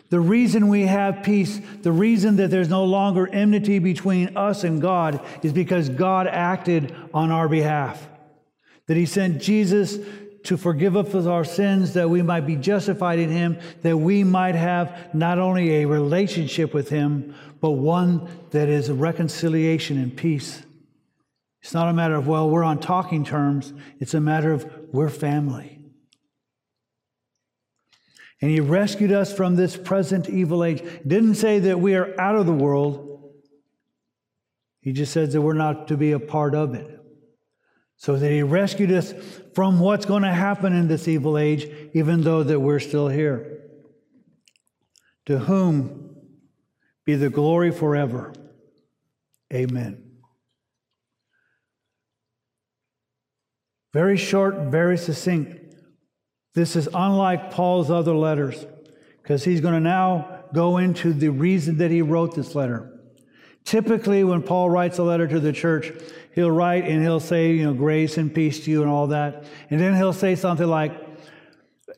The 0.09 0.19
reason 0.19 0.69
we 0.69 0.83
have 0.83 1.23
peace, 1.23 1.59
the 1.81 1.91
reason 1.91 2.37
that 2.37 2.49
there's 2.49 2.69
no 2.69 2.85
longer 2.85 3.27
enmity 3.27 3.79
between 3.79 4.37
us 4.37 4.63
and 4.63 4.81
God, 4.81 5.25
is 5.43 5.53
because 5.53 5.89
God 5.89 6.27
acted 6.27 6.95
on 7.13 7.31
our 7.31 7.47
behalf 7.47 8.07
that 8.87 8.95
he 8.97 9.05
sent 9.05 9.41
Jesus 9.41 9.97
to 10.43 10.55
forgive 10.55 10.95
us 10.95 11.13
of 11.13 11.27
our 11.27 11.43
sins, 11.43 11.93
that 11.93 12.09
we 12.09 12.21
might 12.21 12.47
be 12.47 12.55
justified 12.55 13.19
in 13.19 13.29
him, 13.29 13.59
that 13.81 13.97
we 13.97 14.23
might 14.23 14.55
have 14.55 15.13
not 15.13 15.39
only 15.39 15.81
a 15.81 15.85
relationship 15.85 16.73
with 16.73 16.87
him, 16.87 17.35
but 17.59 17.71
one 17.71 18.29
that 18.51 18.69
is 18.69 18.87
a 18.87 18.93
reconciliation 18.93 19.97
and 19.97 20.15
peace. 20.15 20.63
It's 21.61 21.73
not 21.73 21.89
a 21.89 21.93
matter 21.93 22.15
of, 22.15 22.27
well, 22.27 22.49
we're 22.49 22.63
on 22.63 22.79
talking 22.79 23.23
terms. 23.25 23.73
It's 23.99 24.13
a 24.13 24.21
matter 24.21 24.51
of 24.51 24.69
we're 24.91 25.09
family. 25.09 25.79
And 28.41 28.51
he 28.51 28.59
rescued 28.59 29.11
us 29.11 29.33
from 29.33 29.55
this 29.55 29.75
present 29.75 30.29
evil 30.29 30.63
age. 30.63 30.83
Didn't 31.05 31.35
say 31.35 31.59
that 31.59 31.79
we 31.79 31.95
are 31.95 32.19
out 32.21 32.35
of 32.35 32.45
the 32.45 32.53
world. 32.53 33.33
He 34.79 34.93
just 34.93 35.11
says 35.11 35.33
that 35.33 35.41
we're 35.41 35.53
not 35.53 35.87
to 35.87 35.97
be 35.97 36.11
a 36.11 36.19
part 36.19 36.53
of 36.53 36.75
it 36.75 36.97
so 37.97 38.15
that 38.15 38.31
he 38.31 38.43
rescued 38.43 38.91
us 38.91 39.13
from 39.55 39.79
what's 39.79 40.05
going 40.05 40.21
to 40.21 40.33
happen 40.33 40.73
in 40.73 40.87
this 40.87 41.07
evil 41.07 41.37
age, 41.37 41.67
even 41.93 42.21
though 42.21 42.43
that 42.43 42.59
we're 42.59 42.79
still 42.79 43.07
here. 43.07 43.63
To 45.25 45.39
whom 45.39 46.15
be 47.05 47.15
the 47.15 47.29
glory 47.29 47.71
forever. 47.71 48.33
Amen. 49.51 50.06
Very 53.97 54.17
short, 54.17 54.57
very 54.69 54.95
succinct. 54.95 55.73
This 56.53 56.75
is 56.75 56.87
unlike 56.93 57.49
Paul's 57.49 57.89
other 57.89 58.13
letters 58.13 58.63
because 59.23 59.43
he's 59.43 59.59
going 59.59 59.73
to 59.73 59.79
now 59.79 60.43
go 60.53 60.77
into 60.77 61.13
the 61.13 61.29
reason 61.29 61.79
that 61.79 61.89
he 61.89 62.03
wrote 62.03 62.35
this 62.35 62.53
letter. 62.53 62.95
Typically, 63.63 64.23
when 64.23 64.43
Paul 64.43 64.69
writes 64.69 64.99
a 64.99 65.03
letter 65.03 65.25
to 65.25 65.39
the 65.39 65.51
church, 65.51 65.91
he'll 66.35 66.51
write 66.51 66.85
and 66.85 67.01
he'll 67.01 67.19
say, 67.19 67.53
you 67.53 67.65
know, 67.65 67.73
grace 67.73 68.19
and 68.19 68.31
peace 68.31 68.63
to 68.65 68.69
you 68.69 68.83
and 68.83 68.91
all 68.91 69.07
that. 69.07 69.45
And 69.71 69.81
then 69.81 69.95
he'll 69.95 70.13
say 70.13 70.35
something 70.35 70.67
like, 70.67 70.93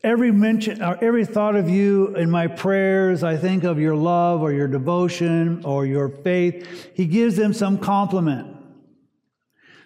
every 0.02 0.32
mention 0.32 0.82
or 0.82 0.96
every 1.04 1.26
thought 1.26 1.54
of 1.54 1.68
you 1.68 2.16
in 2.16 2.30
my 2.30 2.46
prayers, 2.46 3.22
I 3.22 3.36
think 3.36 3.64
of 3.64 3.78
your 3.78 3.94
love 3.94 4.40
or 4.40 4.54
your 4.54 4.68
devotion 4.68 5.66
or 5.66 5.84
your 5.84 6.08
faith. 6.08 6.92
He 6.94 7.04
gives 7.04 7.36
them 7.36 7.52
some 7.52 7.76
compliment. 7.76 8.56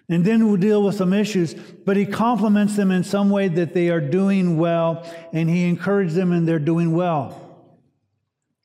And 0.07 0.23
then 0.23 0.47
we'll 0.47 0.57
deal 0.57 0.83
with 0.83 0.95
some 0.95 1.13
issues, 1.13 1.53
but 1.53 1.97
he 1.97 2.05
compliments 2.05 2.75
them 2.75 2.91
in 2.91 3.03
some 3.03 3.31
way 3.31 3.47
that 3.47 3.73
they 3.73 3.89
are 3.89 4.01
doing 4.01 4.57
well, 4.57 5.03
and 5.33 5.49
he 5.49 5.67
encourages 5.67 6.15
them 6.15 6.31
and 6.31 6.47
they're 6.47 6.59
doing 6.59 6.91
well. 6.91 7.41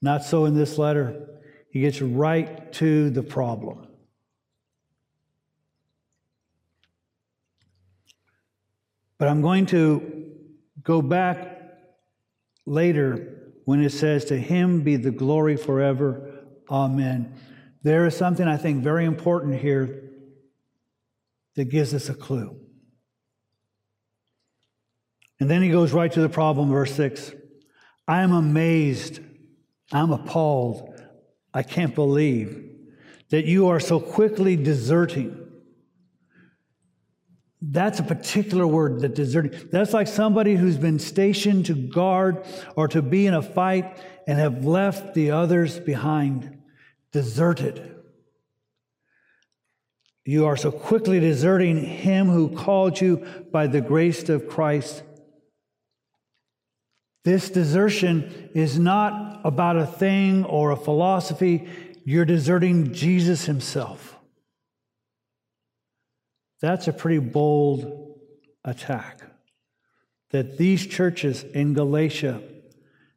Not 0.02 0.22
so 0.22 0.44
in 0.44 0.54
this 0.54 0.76
letter. 0.76 1.28
He 1.70 1.80
gets 1.80 2.02
right 2.02 2.70
to 2.74 3.10
the 3.10 3.22
problem. 3.22 3.86
But 9.18 9.28
I'm 9.28 9.40
going 9.42 9.66
to 9.66 10.32
go 10.82 11.00
back 11.00 11.58
later 12.66 13.52
when 13.64 13.82
it 13.82 13.92
says, 13.92 14.26
To 14.26 14.36
him 14.38 14.82
be 14.82 14.96
the 14.96 15.10
glory 15.10 15.56
forever. 15.56 16.44
Amen. 16.70 17.34
There 17.82 18.06
is 18.06 18.16
something 18.16 18.46
I 18.46 18.56
think 18.56 18.82
very 18.82 19.04
important 19.04 19.60
here 19.60 20.09
that 21.56 21.66
gives 21.66 21.94
us 21.94 22.08
a 22.08 22.14
clue. 22.14 22.58
And 25.38 25.50
then 25.50 25.62
he 25.62 25.70
goes 25.70 25.92
right 25.92 26.12
to 26.12 26.20
the 26.20 26.28
problem, 26.28 26.70
verse 26.70 26.94
6. 26.94 27.32
I 28.06 28.22
am 28.22 28.32
amazed, 28.32 29.20
I'm 29.92 30.12
appalled, 30.12 31.00
I 31.54 31.62
can't 31.62 31.94
believe 31.94 32.68
that 33.30 33.44
you 33.44 33.68
are 33.68 33.80
so 33.80 34.00
quickly 34.00 34.56
deserting 34.56 35.40
that's 37.62 38.00
a 38.00 38.02
particular 38.02 38.66
word, 38.66 39.00
that 39.00 39.14
deserting. 39.14 39.68
That's 39.70 39.92
like 39.92 40.08
somebody 40.08 40.54
who's 40.54 40.78
been 40.78 40.98
stationed 40.98 41.66
to 41.66 41.74
guard 41.74 42.44
or 42.74 42.88
to 42.88 43.02
be 43.02 43.26
in 43.26 43.34
a 43.34 43.42
fight 43.42 43.98
and 44.26 44.38
have 44.38 44.64
left 44.64 45.14
the 45.14 45.32
others 45.32 45.78
behind, 45.78 46.58
deserted. 47.12 47.96
You 50.24 50.46
are 50.46 50.56
so 50.56 50.70
quickly 50.70 51.18
deserting 51.18 51.82
him 51.82 52.28
who 52.28 52.54
called 52.54 53.00
you 53.00 53.24
by 53.50 53.66
the 53.66 53.80
grace 53.80 54.28
of 54.28 54.48
Christ. 54.48 55.02
This 57.24 57.50
desertion 57.50 58.50
is 58.54 58.78
not 58.78 59.40
about 59.44 59.76
a 59.76 59.86
thing 59.86 60.44
or 60.44 60.70
a 60.70 60.76
philosophy. 60.76 61.68
You're 62.04 62.24
deserting 62.24 62.92
Jesus 62.92 63.44
himself. 63.46 64.16
That's 66.60 66.88
a 66.88 66.92
pretty 66.92 67.18
bold 67.18 68.18
attack. 68.64 69.22
That 70.30 70.58
these 70.58 70.86
churches 70.86 71.42
in 71.42 71.74
Galatia 71.74 72.42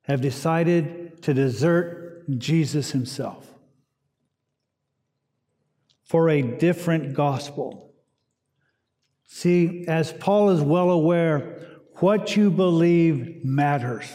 have 0.03 0.22
decided 0.22 1.22
to 1.24 1.33
desert 1.33 2.25
Jesus 2.39 2.91
himself 2.91 3.52
for 6.05 6.29
a 6.29 6.41
different 6.41 7.13
gospel. 7.13 7.93
See, 9.25 9.86
as 9.88 10.12
Paul 10.13 10.51
is 10.51 10.62
well 10.62 10.91
aware, 10.91 11.79
what 11.95 12.36
you 12.36 12.51
believe 12.51 13.43
matters. 13.43 14.05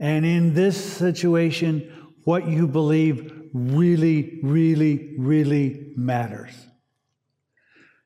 And 0.00 0.24
in 0.24 0.54
this 0.54 0.82
situation, 0.82 1.92
what 2.24 2.46
you 2.46 2.68
believe 2.68 3.50
really, 3.52 4.38
really, 4.42 5.14
really 5.18 5.92
matters. 5.96 6.52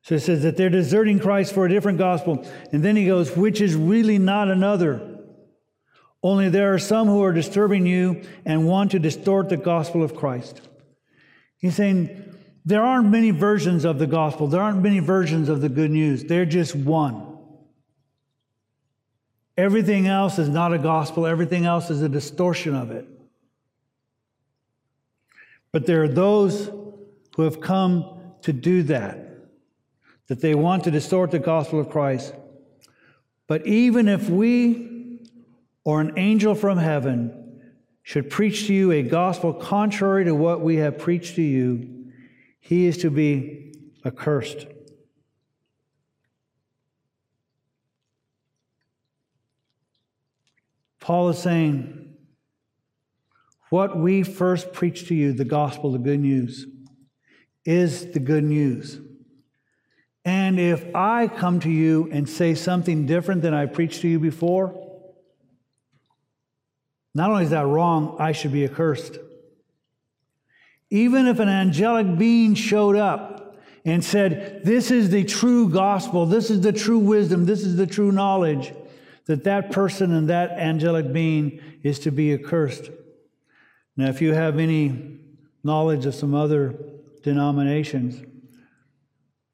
So 0.03 0.17
it 0.17 0.21
says 0.21 0.43
that 0.43 0.57
they're 0.57 0.71
deserting 0.71 1.21
Christ 1.21 1.53
for 1.55 1.67
a 1.67 1.69
different 1.69 1.99
gospel. 1.99 2.45
And 2.73 2.83
then 2.83 2.97
he 2.97 3.07
goes, 3.07 3.37
which 3.37 3.61
is 3.61 3.77
really 3.77 4.19
not 4.19 4.49
another. 4.49 5.19
Only 6.23 6.49
there 6.49 6.75
are 6.75 6.79
some 6.79 7.09
who 7.09 7.23
are 7.23 7.33
disturbing 7.33 7.87
you 7.87 8.23
and 8.45 8.67
want 8.67 8.93
to 8.93 8.99
distort 8.99 9.49
the 9.49 9.57
gospel 9.57 10.03
of 10.03 10.17
Christ. 10.17 10.61
He's 11.59 11.77
saying 11.77 12.32
there 12.65 12.83
aren't 12.83 13.09
many 13.09 13.31
versions 13.31 13.85
of 13.85 13.99
the 13.99 14.07
gospel, 14.07 14.47
there 14.47 14.63
aren't 14.63 14.83
many 14.83 15.01
versions 15.01 15.49
of 15.49 15.61
the 15.61 15.69
good 15.69 15.91
news. 15.91 16.25
They're 16.25 16.45
just 16.45 16.77
one. 16.77 17.29
Everything 19.57 20.07
else 20.07 20.39
is 20.39 20.49
not 20.49 20.73
a 20.73 20.79
gospel, 20.79 21.27
everything 21.27 21.67
else 21.67 21.91
is 21.91 22.03
a 22.03 22.09
distortion 22.09 22.75
of 22.75 22.91
it. 22.91 23.07
But 25.73 25.87
there 25.87 26.03
are 26.03 26.09
those 26.09 26.71
who 27.37 27.43
have 27.43 27.61
come 27.61 28.21
to 28.43 28.53
do 28.53 28.83
that 28.85 29.19
that 30.29 30.41
they 30.41 30.55
want 30.55 30.85
to 30.85 30.91
distort 30.91 31.31
the 31.31 31.39
gospel 31.39 31.81
of 31.81 31.91
Christ. 31.91 32.35
But 33.47 33.67
even 33.67 34.09
if 34.09 34.31
we 34.31 35.21
or 35.85 36.01
an 36.01 36.13
angel 36.17 36.55
from 36.55 36.79
heaven 36.79 37.61
should 38.03 38.31
preach 38.31 38.67
to 38.67 38.75
you 38.75 38.93
a 38.93 39.03
gospel 39.03 39.53
contrary 39.53 40.25
to 40.25 40.35
what 40.35 40.61
we 40.61 40.77
have 40.77 40.99
preached 40.99 41.37
to 41.37 41.43
you, 41.43 42.02
he 42.63 42.87
is 42.87 42.97
to 42.99 43.11
be 43.11 43.75
accursed. 44.07 44.67
Paul 51.01 51.31
is 51.31 51.39
saying, 51.39 52.15
What 53.71 53.99
we 53.99 54.23
first 54.23 54.73
preached 54.73 55.09
to 55.09 55.15
you, 55.17 55.33
the 55.33 55.45
gospel, 55.45 55.91
the 55.91 55.99
good 55.99 56.21
news, 56.21 56.65
is 57.65 58.13
the 58.13 58.21
good 58.21 58.45
news. 58.45 59.01
And 60.25 60.61
if 60.61 60.95
I 60.95 61.27
come 61.27 61.59
to 61.61 61.71
you 61.71 62.09
and 62.13 62.29
say 62.29 62.55
something 62.55 63.07
different 63.07 63.43
than 63.43 63.55
I 63.55 63.67
preached 63.67 64.03
to 64.03 64.09
you 64.09 64.21
before, 64.21 64.79
not 67.13 67.29
only 67.29 67.43
is 67.43 67.51
that 67.51 67.67
wrong, 67.67 68.17
I 68.21 68.31
should 68.31 68.53
be 68.53 68.65
accursed. 68.65 69.19
Even 70.93 71.27
if 71.27 71.39
an 71.39 71.49
angelic 71.49 72.19
being 72.19 72.55
showed 72.55 72.97
up 72.97 73.57
and 73.83 74.05
said, 74.05 74.61
This 74.63 74.91
is 74.91 75.09
the 75.09 75.25
true 75.25 75.71
gospel, 75.71 76.27
this 76.27 76.51
is 76.51 76.61
the 76.61 76.73
true 76.73 76.99
wisdom, 76.99 77.47
this 77.47 77.63
is 77.63 77.77
the 77.77 77.87
true 77.87 78.13
knowledge, 78.13 78.75
that 79.25 79.45
that 79.45 79.73
person 79.73 80.13
and 80.13 80.29
that 80.29 80.51
angelic 80.51 81.11
being 81.11 81.63
is 81.83 81.99
to 82.01 82.11
be 82.11 82.35
accursed. 82.35 82.91
Now, 83.97 84.09
if 84.11 84.21
you 84.21 84.35
have 84.35 84.59
any 84.59 85.19
knowledge 85.65 86.05
of 86.05 86.15
some 86.15 86.35
other 86.35 86.79
denominations, 87.23 88.23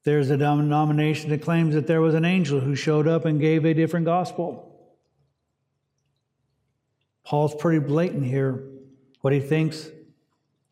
There's 0.03 0.31
a 0.31 0.37
denomination 0.37 1.31
that 1.31 1.43
claims 1.43 1.75
that 1.75 1.87
there 1.87 2.01
was 2.01 2.15
an 2.15 2.25
angel 2.25 2.59
who 2.59 2.75
showed 2.75 3.07
up 3.07 3.27
and 3.27 3.39
gave 3.39 3.65
a 3.65 3.75
different 3.75 4.07
gospel. 4.07 4.65
Paul's 7.25 7.55
pretty 7.55 7.79
blatant 7.79 8.25
here 8.25 8.65
what 9.21 9.33
he 9.33 9.39
thinks 9.39 9.89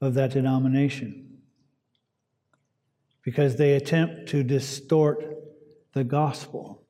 of 0.01 0.15
that 0.15 0.33
denomination 0.33 1.39
because 3.23 3.57
they 3.57 3.75
attempt 3.75 4.29
to 4.29 4.43
distort 4.43 5.25
the 5.93 6.05
gospel. 6.05 6.83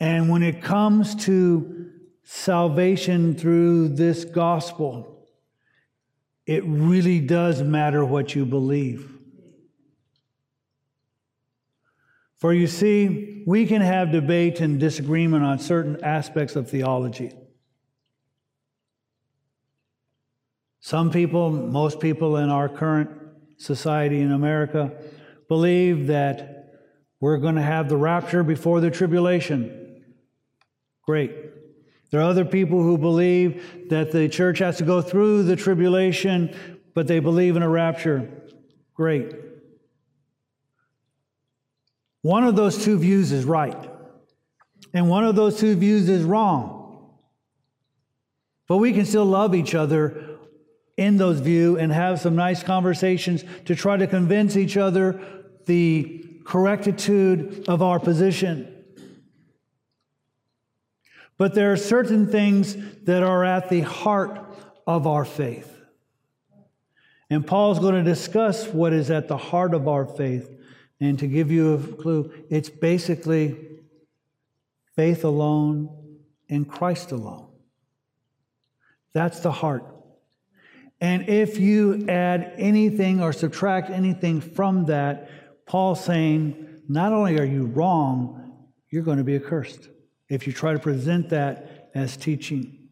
And 0.00 0.28
when 0.28 0.42
it 0.42 0.62
comes 0.62 1.14
to 1.26 1.90
salvation 2.24 3.34
through 3.34 3.90
this 3.90 4.24
gospel, 4.24 5.28
it 6.46 6.64
really 6.64 7.20
does 7.20 7.62
matter 7.62 8.04
what 8.04 8.34
you 8.34 8.44
believe. 8.44 9.08
For 12.38 12.54
you 12.54 12.66
see, 12.66 13.44
we 13.46 13.66
can 13.66 13.82
have 13.82 14.10
debate 14.10 14.60
and 14.60 14.80
disagreement 14.80 15.44
on 15.44 15.58
certain 15.58 16.02
aspects 16.02 16.56
of 16.56 16.70
theology. 16.70 17.32
Some 20.80 21.10
people, 21.10 21.50
most 21.50 22.00
people 22.00 22.38
in 22.38 22.48
our 22.48 22.68
current 22.68 23.10
society 23.58 24.20
in 24.20 24.32
America, 24.32 24.92
believe 25.46 26.06
that 26.06 26.56
we're 27.20 27.36
going 27.36 27.56
to 27.56 27.62
have 27.62 27.88
the 27.88 27.98
rapture 27.98 28.42
before 28.42 28.80
the 28.80 28.90
tribulation. 28.90 30.04
Great. 31.02 31.32
There 32.10 32.20
are 32.20 32.28
other 32.28 32.46
people 32.46 32.82
who 32.82 32.96
believe 32.96 33.88
that 33.90 34.10
the 34.10 34.28
church 34.28 34.58
has 34.58 34.78
to 34.78 34.84
go 34.84 35.02
through 35.02 35.44
the 35.44 35.54
tribulation, 35.54 36.56
but 36.94 37.06
they 37.06 37.20
believe 37.20 37.56
in 37.56 37.62
a 37.62 37.68
rapture. 37.68 38.28
Great. 38.94 39.34
One 42.22 42.44
of 42.44 42.56
those 42.56 42.82
two 42.82 42.98
views 42.98 43.32
is 43.32 43.44
right, 43.44 43.90
and 44.92 45.08
one 45.08 45.24
of 45.24 45.36
those 45.36 45.58
two 45.58 45.74
views 45.74 46.08
is 46.08 46.24
wrong. 46.24 47.16
But 48.66 48.78
we 48.78 48.92
can 48.92 49.04
still 49.04 49.24
love 49.24 49.54
each 49.54 49.74
other 49.74 50.29
in 51.00 51.16
those 51.16 51.40
views 51.40 51.78
and 51.78 51.90
have 51.90 52.20
some 52.20 52.36
nice 52.36 52.62
conversations 52.62 53.42
to 53.64 53.74
try 53.74 53.96
to 53.96 54.06
convince 54.06 54.54
each 54.54 54.76
other 54.76 55.18
the 55.64 56.26
correctitude 56.44 57.64
of 57.68 57.80
our 57.80 57.98
position. 57.98 58.84
But 61.38 61.54
there 61.54 61.72
are 61.72 61.78
certain 61.78 62.26
things 62.30 62.76
that 63.04 63.22
are 63.22 63.42
at 63.42 63.70
the 63.70 63.80
heart 63.80 64.46
of 64.86 65.06
our 65.06 65.24
faith. 65.24 65.74
And 67.30 67.46
Paul's 67.46 67.78
going 67.78 67.94
to 67.94 68.02
discuss 68.02 68.66
what 68.66 68.92
is 68.92 69.10
at 69.10 69.26
the 69.26 69.38
heart 69.38 69.72
of 69.72 69.88
our 69.88 70.04
faith. 70.04 70.54
And 71.00 71.18
to 71.18 71.26
give 71.26 71.50
you 71.50 71.74
a 71.74 71.78
clue, 71.78 72.30
it's 72.50 72.68
basically 72.68 73.56
faith 74.96 75.24
alone 75.24 76.18
in 76.46 76.66
Christ 76.66 77.10
alone. 77.10 77.48
That's 79.14 79.40
the 79.40 79.52
heart. 79.52 79.99
And 81.00 81.28
if 81.28 81.58
you 81.58 82.06
add 82.08 82.52
anything 82.56 83.22
or 83.22 83.32
subtract 83.32 83.90
anything 83.90 84.40
from 84.40 84.86
that, 84.86 85.30
Paul's 85.66 86.04
saying, 86.04 86.82
not 86.88 87.12
only 87.12 87.38
are 87.38 87.44
you 87.44 87.66
wrong, 87.66 88.66
you're 88.90 89.02
going 89.02 89.18
to 89.18 89.24
be 89.24 89.36
accursed 89.36 89.88
if 90.28 90.46
you 90.46 90.52
try 90.52 90.72
to 90.72 90.78
present 90.78 91.30
that 91.30 91.90
as 91.94 92.16
teaching. 92.16 92.88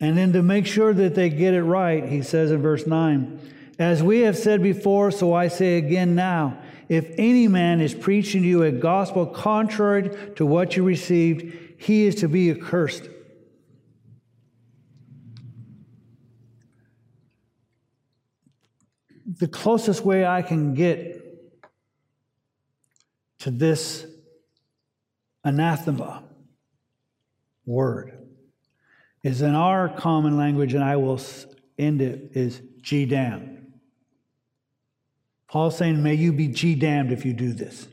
And 0.00 0.16
then 0.16 0.32
to 0.32 0.42
make 0.42 0.66
sure 0.66 0.92
that 0.94 1.14
they 1.14 1.28
get 1.28 1.54
it 1.54 1.62
right, 1.62 2.04
he 2.04 2.22
says 2.22 2.50
in 2.50 2.62
verse 2.62 2.86
9, 2.86 3.40
As 3.78 4.02
we 4.02 4.20
have 4.20 4.36
said 4.36 4.62
before, 4.62 5.10
so 5.10 5.32
I 5.34 5.48
say 5.48 5.76
again 5.76 6.14
now, 6.14 6.58
if 6.88 7.10
any 7.18 7.46
man 7.46 7.80
is 7.80 7.94
preaching 7.94 8.42
to 8.42 8.48
you 8.48 8.62
a 8.64 8.72
gospel 8.72 9.26
contrary 9.26 10.10
to 10.36 10.44
what 10.44 10.76
you 10.76 10.82
received, 10.82 11.56
he 11.78 12.06
is 12.06 12.16
to 12.16 12.28
be 12.28 12.50
accursed. 12.50 13.08
The 19.42 19.48
closest 19.48 20.04
way 20.04 20.24
I 20.24 20.40
can 20.40 20.72
get 20.72 21.20
to 23.40 23.50
this 23.50 24.06
anathema 25.42 26.22
word 27.66 28.16
is 29.24 29.42
in 29.42 29.56
our 29.56 29.88
common 29.88 30.36
language, 30.36 30.74
and 30.74 30.84
I 30.84 30.94
will 30.94 31.20
end 31.76 32.00
it, 32.00 32.30
is 32.34 32.62
G 32.82 33.04
damned. 33.04 33.66
Paul's 35.48 35.76
saying, 35.76 36.00
May 36.00 36.14
you 36.14 36.32
be 36.32 36.46
G 36.46 36.76
damned 36.76 37.10
if 37.10 37.24
you 37.24 37.32
do 37.32 37.52
this. 37.52 37.88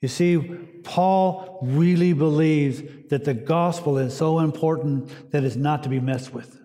You 0.00 0.06
see, 0.06 0.38
Paul 0.84 1.58
really 1.62 2.12
believes 2.12 2.80
that 3.08 3.24
the 3.24 3.34
gospel 3.34 3.98
is 3.98 4.16
so 4.16 4.38
important 4.38 5.32
that 5.32 5.42
it's 5.42 5.56
not 5.56 5.82
to 5.82 5.88
be 5.88 5.98
messed 5.98 6.32
with. 6.32 6.62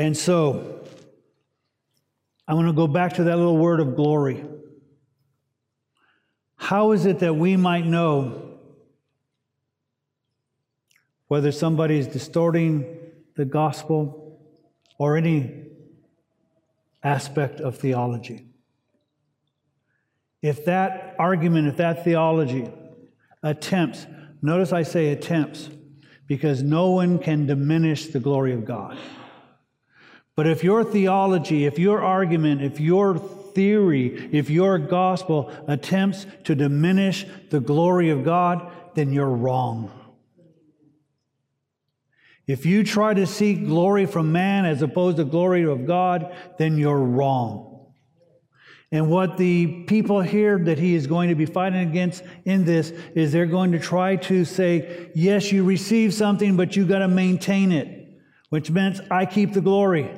And 0.00 0.16
so, 0.16 0.80
I 2.48 2.54
want 2.54 2.68
to 2.68 2.72
go 2.72 2.86
back 2.86 3.16
to 3.16 3.24
that 3.24 3.36
little 3.36 3.58
word 3.58 3.80
of 3.80 3.96
glory. 3.96 4.42
How 6.56 6.92
is 6.92 7.04
it 7.04 7.18
that 7.18 7.34
we 7.34 7.58
might 7.58 7.84
know 7.84 8.56
whether 11.28 11.52
somebody 11.52 11.98
is 11.98 12.06
distorting 12.06 12.96
the 13.36 13.44
gospel 13.44 14.40
or 14.96 15.18
any 15.18 15.66
aspect 17.04 17.60
of 17.60 17.76
theology? 17.76 18.46
If 20.40 20.64
that 20.64 21.14
argument, 21.18 21.68
if 21.68 21.76
that 21.76 22.04
theology 22.04 22.70
attempts, 23.42 24.06
notice 24.40 24.72
I 24.72 24.82
say 24.82 25.10
attempts, 25.10 25.68
because 26.26 26.62
no 26.62 26.88
one 26.92 27.18
can 27.18 27.44
diminish 27.44 28.06
the 28.06 28.20
glory 28.20 28.54
of 28.54 28.64
God. 28.64 28.96
But 30.40 30.46
if 30.46 30.64
your 30.64 30.84
theology, 30.84 31.66
if 31.66 31.78
your 31.78 32.00
argument, 32.00 32.62
if 32.62 32.80
your 32.80 33.18
theory, 33.18 34.30
if 34.32 34.48
your 34.48 34.78
gospel 34.78 35.52
attempts 35.68 36.24
to 36.44 36.54
diminish 36.54 37.26
the 37.50 37.60
glory 37.60 38.08
of 38.08 38.24
God, 38.24 38.72
then 38.94 39.12
you're 39.12 39.28
wrong. 39.28 39.92
If 42.46 42.64
you 42.64 42.84
try 42.84 43.12
to 43.12 43.26
seek 43.26 43.66
glory 43.66 44.06
from 44.06 44.32
man 44.32 44.64
as 44.64 44.80
opposed 44.80 45.18
to 45.18 45.24
glory 45.24 45.64
of 45.64 45.86
God, 45.86 46.34
then 46.56 46.78
you're 46.78 46.96
wrong. 46.96 47.92
And 48.90 49.10
what 49.10 49.36
the 49.36 49.84
people 49.84 50.22
here 50.22 50.58
that 50.58 50.78
he 50.78 50.94
is 50.94 51.06
going 51.06 51.28
to 51.28 51.34
be 51.34 51.44
fighting 51.44 51.86
against 51.86 52.24
in 52.46 52.64
this 52.64 52.94
is 53.14 53.30
they're 53.30 53.44
going 53.44 53.72
to 53.72 53.78
try 53.78 54.16
to 54.16 54.46
say, 54.46 55.10
yes, 55.14 55.52
you 55.52 55.64
receive 55.64 56.14
something, 56.14 56.56
but 56.56 56.76
you 56.76 56.86
got 56.86 57.00
to 57.00 57.08
maintain 57.08 57.72
it, 57.72 58.08
which 58.48 58.70
means 58.70 59.02
I 59.10 59.26
keep 59.26 59.52
the 59.52 59.60
glory. 59.60 60.10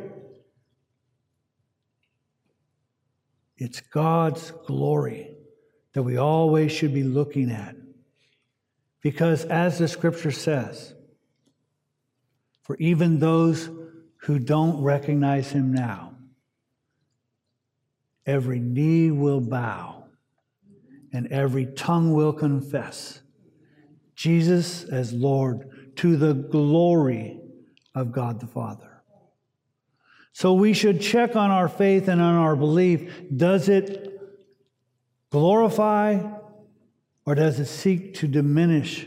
It's 3.62 3.80
God's 3.80 4.50
glory 4.66 5.36
that 5.92 6.02
we 6.02 6.16
always 6.16 6.72
should 6.72 6.92
be 6.92 7.04
looking 7.04 7.48
at. 7.52 7.76
Because 9.02 9.44
as 9.44 9.78
the 9.78 9.86
scripture 9.86 10.32
says, 10.32 10.94
for 12.62 12.76
even 12.80 13.20
those 13.20 13.70
who 14.22 14.40
don't 14.40 14.82
recognize 14.82 15.52
him 15.52 15.72
now, 15.72 16.16
every 18.26 18.58
knee 18.58 19.12
will 19.12 19.40
bow 19.40 20.06
and 21.12 21.28
every 21.28 21.66
tongue 21.66 22.12
will 22.14 22.32
confess 22.32 23.20
Jesus 24.16 24.82
as 24.82 25.12
Lord 25.12 25.94
to 25.98 26.16
the 26.16 26.34
glory 26.34 27.38
of 27.94 28.10
God 28.10 28.40
the 28.40 28.48
Father. 28.48 28.91
So 30.32 30.54
we 30.54 30.72
should 30.72 31.00
check 31.00 31.36
on 31.36 31.50
our 31.50 31.68
faith 31.68 32.08
and 32.08 32.20
on 32.20 32.34
our 32.34 32.56
belief. 32.56 33.12
Does 33.34 33.68
it 33.68 34.20
glorify 35.30 36.20
or 37.26 37.34
does 37.34 37.60
it 37.60 37.66
seek 37.66 38.14
to 38.14 38.26
diminish 38.26 39.06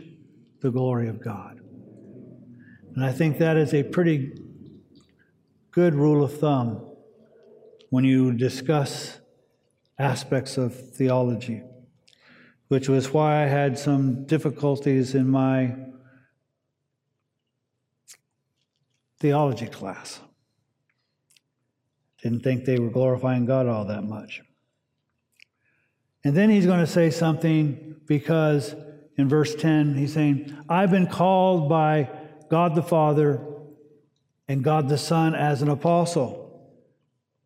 the 0.62 0.72
glory 0.72 1.08
of 1.08 1.22
God? 1.22 1.60
And 2.96 3.04
I 3.04 3.12
think 3.12 3.40
that 3.40 3.58
is 3.58 3.74
a 3.74 3.84
pretty 3.84 4.40
good 5.72 5.96
rule 5.96 6.24
of 6.24 6.40
thumb 6.40 6.86
when 7.90 8.06
you 8.06 8.32
discuss 8.32 9.20
aspects 10.00 10.58
of 10.58 10.74
theology, 10.92 11.62
which 12.68 12.88
was 12.88 13.12
why 13.12 13.44
I 13.44 13.48
had 13.48 13.78
some 13.78 14.26
difficulties 14.26 15.16
in 15.16 15.28
my 15.30 15.76
theology 19.20 19.68
class. 19.68 20.22
Didn't 22.26 22.42
think 22.42 22.66
they 22.66 22.80
were 22.80 22.90
glorifying 22.90 23.46
God 23.46 23.68
all 23.68 23.86
that 23.86 24.04
much. 24.04 24.42
And 26.24 26.36
then 26.36 26.50
he's 26.50 26.66
going 26.66 26.80
to 26.80 26.88
say 26.88 27.12
something 27.12 27.98
because 28.08 28.74
in 29.16 29.30
verse 29.30 29.54
10, 29.54 29.94
he's 29.94 30.14
saying, 30.14 30.58
I've 30.68 30.90
been 30.90 31.06
called 31.06 31.70
by 31.70 32.10
God 32.50 32.74
the 32.74 32.82
Father 32.82 33.46
and 34.48 34.64
God 34.64 34.90
the 34.90 34.98
Son 34.98 35.36
as 35.36 35.62
an 35.62 35.70
apostle. 35.70 36.68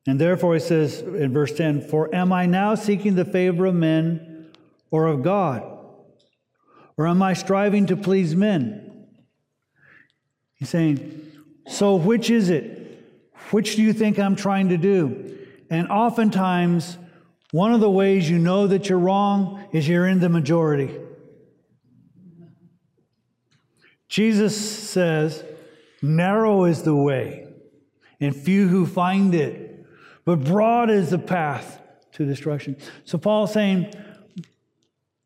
And 0.08 0.18
therefore, 0.18 0.54
he 0.54 0.62
says 0.62 1.02
in 1.02 1.34
verse 1.34 1.52
10 1.52 1.90
For 1.90 2.16
am 2.16 2.32
I 2.32 2.46
now 2.46 2.76
seeking 2.76 3.16
the 3.16 3.26
favor 3.26 3.66
of 3.66 3.76
men 3.76 4.50
or 4.92 5.08
of 5.08 5.24
God? 5.24 5.62
Or 6.96 7.06
am 7.06 7.22
I 7.22 7.34
striving 7.34 7.86
to 7.88 7.98
please 7.98 8.34
men? 8.34 9.08
He's 10.54 10.70
saying, 10.70 11.34
So 11.68 11.98
which 11.98 12.30
is 12.30 12.50
it? 12.50 12.79
Which 13.52 13.76
do 13.76 13.82
you 13.82 13.94
think 13.94 14.20
I'm 14.20 14.36
trying 14.36 14.70
to 14.70 14.78
do? 14.78 15.38
And 15.70 15.88
oftentimes, 15.90 16.98
one 17.52 17.74
of 17.74 17.80
the 17.80 17.90
ways 17.90 18.30
you 18.30 18.38
know 18.38 18.68
that 18.68 18.90
you're 18.90 19.00
wrong 19.00 19.66
is 19.72 19.88
you're 19.88 20.08
in 20.08 20.20
the 20.20 20.30
majority. 20.30 20.96
Jesus 24.08 24.56
says, 24.90 25.44
Narrow 26.02 26.66
is 26.66 26.84
the 26.84 26.96
way, 26.96 27.48
and 28.20 28.36
few 28.36 28.68
who 28.68 28.86
find 28.86 29.36
it, 29.36 29.86
but 30.26 30.44
broad 30.44 30.90
is 30.90 31.10
the 31.10 31.20
path 31.20 31.82
to 32.14 32.26
destruction. 32.26 32.78
So 33.04 33.18
Paul's 33.18 33.54
saying, 33.54 33.94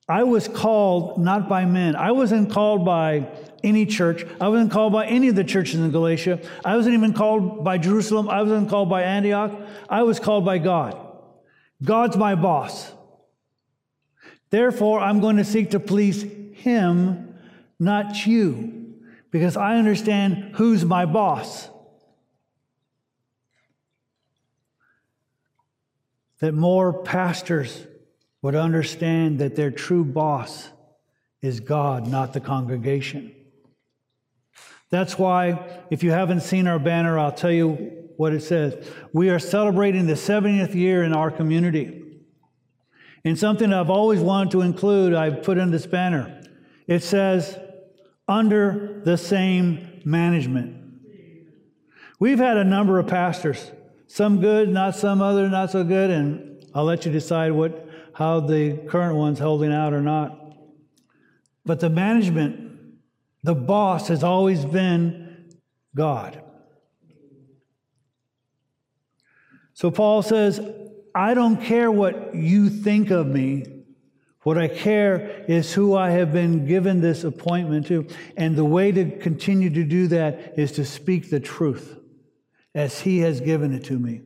I 0.09 0.23
was 0.23 0.47
called 0.47 1.19
not 1.19 1.47
by 1.47 1.65
men. 1.65 1.95
I 1.95 2.11
wasn't 2.11 2.51
called 2.51 2.83
by 2.83 3.29
any 3.63 3.85
church. 3.85 4.25
I 4.41 4.49
wasn't 4.49 4.71
called 4.71 4.93
by 4.93 5.05
any 5.05 5.29
of 5.29 5.35
the 5.35 5.43
churches 5.43 5.79
in 5.79 5.89
Galatia. 5.91 6.39
I 6.65 6.75
wasn't 6.75 6.95
even 6.95 7.13
called 7.13 7.63
by 7.63 7.77
Jerusalem. 7.77 8.29
I 8.29 8.41
wasn't 8.41 8.69
called 8.69 8.89
by 8.89 9.03
Antioch. 9.03 9.57
I 9.89 10.03
was 10.03 10.19
called 10.19 10.45
by 10.45 10.57
God. 10.57 10.99
God's 11.83 12.17
my 12.17 12.35
boss. 12.35 12.91
Therefore, 14.49 14.99
I'm 14.99 15.19
going 15.19 15.37
to 15.37 15.45
seek 15.45 15.71
to 15.71 15.79
please 15.79 16.23
Him, 16.53 17.35
not 17.79 18.27
you, 18.27 18.95
because 19.31 19.57
I 19.57 19.77
understand 19.77 20.55
who's 20.55 20.85
my 20.85 21.05
boss. 21.05 21.69
That 26.39 26.53
more 26.53 26.93
pastors 27.03 27.87
would 28.41 28.55
understand 28.55 29.39
that 29.39 29.55
their 29.55 29.71
true 29.71 30.03
boss 30.03 30.69
is 31.41 31.59
God, 31.59 32.07
not 32.07 32.33
the 32.33 32.39
congregation. 32.39 33.33
That's 34.93 35.17
why, 35.17 35.57
if 35.89 36.03
you 36.03 36.11
haven't 36.11 36.41
seen 36.41 36.67
our 36.67 36.77
banner, 36.77 37.17
I'll 37.17 37.31
tell 37.31 37.49
you 37.49 38.11
what 38.15 38.31
it 38.31 38.41
says. 38.41 38.87
We 39.11 39.31
are 39.31 39.39
celebrating 39.39 40.05
the 40.05 40.13
70th 40.13 40.75
year 40.75 41.03
in 41.03 41.13
our 41.13 41.31
community. 41.31 42.21
And 43.25 43.39
something 43.39 43.73
I've 43.73 43.89
always 43.89 44.19
wanted 44.19 44.51
to 44.51 44.61
include, 44.61 45.15
I 45.15 45.31
put 45.31 45.57
in 45.57 45.71
this 45.71 45.87
banner. 45.87 46.43
It 46.85 47.01
says, 47.01 47.57
under 48.27 49.01
the 49.03 49.17
same 49.17 50.03
management. 50.05 51.01
We've 52.19 52.37
had 52.37 52.57
a 52.57 52.63
number 52.63 52.99
of 52.99 53.07
pastors, 53.07 53.71
some 54.05 54.41
good, 54.41 54.69
not 54.69 54.95
some 54.95 55.23
other, 55.23 55.49
not 55.49 55.71
so 55.71 55.83
good, 55.83 56.11
and 56.11 56.63
I'll 56.75 56.85
let 56.85 57.03
you 57.03 57.11
decide 57.11 57.51
what 57.51 57.89
how 58.13 58.41
the 58.41 58.77
current 58.87 59.15
one's 59.15 59.39
holding 59.39 59.73
out 59.73 59.91
or 59.91 60.01
not. 60.01 60.55
But 61.65 61.79
the 61.79 61.89
management, 61.89 62.62
the 63.43 63.55
boss 63.55 64.07
has 64.07 64.23
always 64.23 64.63
been 64.65 65.49
God. 65.95 66.41
So 69.73 69.91
Paul 69.91 70.21
says, 70.21 70.61
I 71.13 71.33
don't 71.33 71.61
care 71.61 71.91
what 71.91 72.33
you 72.35 72.69
think 72.69 73.11
of 73.11 73.27
me. 73.27 73.65
What 74.43 74.57
I 74.57 74.67
care 74.67 75.45
is 75.47 75.73
who 75.73 75.95
I 75.95 76.11
have 76.11 76.33
been 76.33 76.65
given 76.65 77.01
this 77.01 77.23
appointment 77.23 77.87
to. 77.87 78.07
And 78.35 78.55
the 78.55 78.65
way 78.65 78.91
to 78.91 79.17
continue 79.19 79.69
to 79.69 79.83
do 79.83 80.07
that 80.07 80.57
is 80.57 80.73
to 80.73 80.85
speak 80.85 81.29
the 81.29 81.39
truth 81.39 81.97
as 82.75 83.01
he 83.01 83.19
has 83.19 83.41
given 83.41 83.73
it 83.73 83.85
to 83.85 83.97
me. 83.97 84.21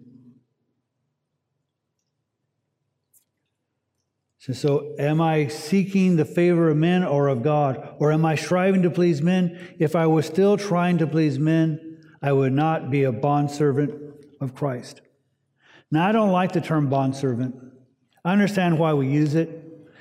So, 4.48 4.54
so, 4.54 4.96
am 4.98 5.20
I 5.20 5.48
seeking 5.48 6.16
the 6.16 6.24
favor 6.24 6.70
of 6.70 6.78
men 6.78 7.04
or 7.04 7.28
of 7.28 7.44
God? 7.44 7.96
Or 8.00 8.14
am 8.14 8.24
I 8.24 8.36
striving 8.36 8.82
to 8.84 8.90
please 8.90 9.22
men? 9.22 9.76
If 9.78 9.94
I 9.94 10.08
was 10.08 10.26
still 10.26 10.56
trying 10.56 11.00
to 11.00 11.08
please 11.08 11.38
men, 11.38 12.00
I 12.22 12.32
would 12.32 12.54
not 12.54 12.90
be 12.90 13.04
a 13.04 13.12
bondservant 13.12 13.94
of 14.40 14.56
Christ. 14.56 15.02
Now, 15.92 16.08
I 16.08 16.14
don't 16.14 16.32
like 16.32 16.54
the 16.54 16.62
term 16.62 16.88
bondservant. 16.88 17.56
I 18.24 18.32
understand 18.32 18.80
why 18.80 18.94
we 18.94 19.10
use 19.10 19.36
it, 19.36 19.50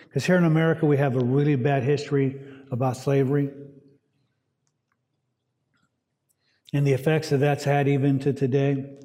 because 0.04 0.24
here 0.24 0.36
in 0.36 0.44
America 0.44 0.86
we 0.86 0.96
have 0.96 1.16
a 1.16 1.24
really 1.24 1.56
bad 1.56 1.82
history 1.82 2.40
about 2.70 2.96
slavery 2.96 3.50
and 6.72 6.86
the 6.86 6.92
effects 6.92 7.30
that 7.30 7.38
that's 7.38 7.64
had 7.64 7.88
even 7.88 8.20
to 8.20 8.32
today. 8.32 8.96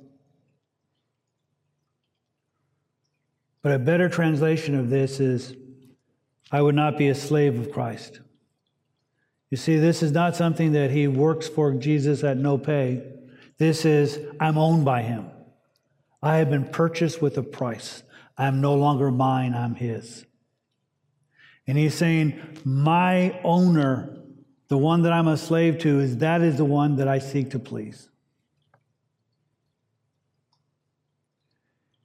But 3.61 3.73
a 3.73 3.79
better 3.79 4.09
translation 4.09 4.75
of 4.75 4.89
this 4.89 5.19
is 5.19 5.55
I 6.51 6.61
would 6.61 6.75
not 6.75 6.97
be 6.97 7.07
a 7.09 7.15
slave 7.15 7.59
of 7.59 7.71
Christ. 7.71 8.19
You 9.49 9.57
see, 9.57 9.77
this 9.77 10.01
is 10.01 10.11
not 10.11 10.35
something 10.35 10.71
that 10.73 10.91
he 10.91 11.07
works 11.07 11.47
for 11.47 11.73
Jesus 11.73 12.23
at 12.23 12.37
no 12.37 12.57
pay. 12.57 13.03
This 13.57 13.85
is, 13.85 14.19
I'm 14.39 14.57
owned 14.57 14.85
by 14.85 15.01
him. 15.01 15.29
I 16.23 16.37
have 16.37 16.49
been 16.49 16.65
purchased 16.65 17.21
with 17.21 17.37
a 17.37 17.43
price. 17.43 18.03
I'm 18.37 18.61
no 18.61 18.75
longer 18.75 19.11
mine, 19.11 19.53
I'm 19.53 19.75
his. 19.75 20.25
And 21.67 21.77
he's 21.77 21.95
saying, 21.95 22.39
My 22.63 23.39
owner, 23.43 24.17
the 24.67 24.77
one 24.77 25.03
that 25.03 25.13
I'm 25.13 25.27
a 25.27 25.37
slave 25.37 25.79
to, 25.79 25.99
is 25.99 26.17
that 26.17 26.41
is 26.41 26.57
the 26.57 26.65
one 26.65 26.95
that 26.97 27.07
I 27.07 27.19
seek 27.19 27.51
to 27.51 27.59
please. 27.59 28.09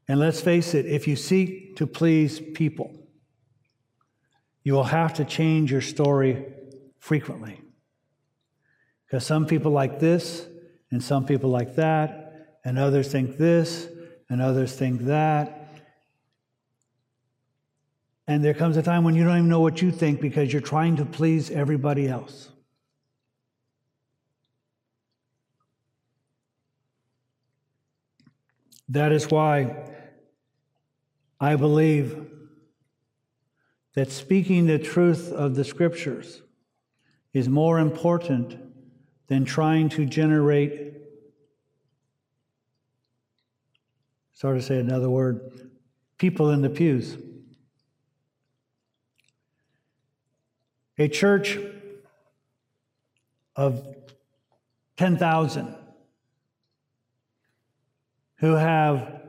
And 0.09 0.21
let's 0.21 0.41
face 0.41 0.75
it, 0.75 0.87
if 0.87 1.09
you 1.09 1.17
seek 1.17 1.77
to 1.77 1.87
please 1.87 2.41
people, 2.41 2.95
you 4.63 4.73
will 4.73 4.85
have 4.85 5.15
to 5.15 5.25
change 5.25 5.73
your 5.73 5.81
story 5.81 6.45
frequently. 6.99 7.61
Because 9.07 9.25
some 9.25 9.47
people 9.47 9.73
like 9.73 10.01
this, 10.01 10.47
and 10.91 11.03
some 11.03 11.27
people 11.27 11.51
like 11.51 11.77
that, 11.77 12.59
and 12.65 12.79
others 12.79 13.11
think 13.11 13.37
this, 13.37 13.89
and 14.29 14.41
others 14.41 14.75
think 14.75 15.03
that. 15.03 15.69
And 18.29 18.45
there 18.45 18.55
comes 18.55 18.77
a 18.77 18.83
time 18.83 19.05
when 19.05 19.15
you 19.15 19.25
don't 19.25 19.37
even 19.37 19.49
know 19.49 19.61
what 19.61 19.83
you 19.83 19.93
think 19.93 20.21
because 20.21 20.53
you're 20.53 20.63
trying 20.63 20.97
to 20.97 21.05
please 21.05 21.51
everybody 21.51 22.09
else. 22.09 22.51
That 28.89 29.13
is 29.13 29.31
why 29.31 29.96
I 31.41 31.57
believe 31.57 32.27
that 33.95 34.11
speaking 34.11 34.67
the 34.67 34.79
truth 34.79 35.33
of 35.33 35.55
the 35.55 35.65
scriptures 35.65 36.43
is 37.33 37.49
more 37.49 37.79
important 37.79 38.57
than 39.27 39.45
trying 39.45 39.89
to 39.91 40.07
generate, 40.07 40.95
sorry 44.33 44.61
to 44.61 44.65
say 44.65 44.79
another 44.79 45.11
word, 45.11 45.71
people 46.17 46.51
in 46.51 46.63
the 46.63 46.71
pews. 46.71 47.19
A 50.99 51.09
church 51.09 51.59
of 53.55 53.85
10,000 54.97 55.77
who 58.37 58.53
have 58.53 59.26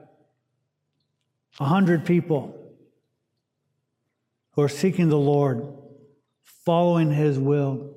a 1.59 1.65
hundred 1.65 2.05
people 2.05 2.53
who 4.51 4.61
are 4.61 4.69
seeking 4.69 5.09
the 5.09 5.17
Lord, 5.17 5.65
following 6.43 7.11
His 7.11 7.39
will, 7.39 7.95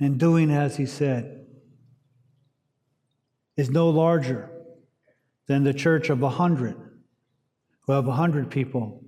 and 0.00 0.18
doing 0.18 0.50
as 0.50 0.76
He 0.76 0.86
said, 0.86 1.46
is 3.56 3.70
no 3.70 3.88
larger 3.88 4.50
than 5.46 5.64
the 5.64 5.74
church 5.74 6.10
of 6.10 6.22
a 6.22 6.30
hundred 6.30 6.76
who 7.82 7.92
have 7.92 8.08
a 8.08 8.12
hundred 8.12 8.50
people 8.50 9.04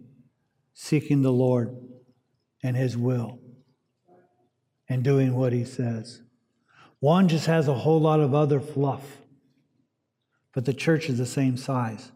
seeking 0.74 1.22
the 1.22 1.32
Lord 1.32 1.74
and 2.62 2.76
His 2.76 2.96
will 2.96 3.40
and 4.88 5.02
doing 5.02 5.34
what 5.34 5.52
He 5.52 5.64
says. 5.64 6.22
One 7.00 7.28
just 7.28 7.46
has 7.46 7.68
a 7.68 7.74
whole 7.74 8.00
lot 8.00 8.20
of 8.20 8.34
other 8.34 8.60
fluff, 8.60 9.18
but 10.52 10.64
the 10.64 10.74
church 10.74 11.08
is 11.08 11.18
the 11.18 11.26
same 11.26 11.56
size. 11.56 12.12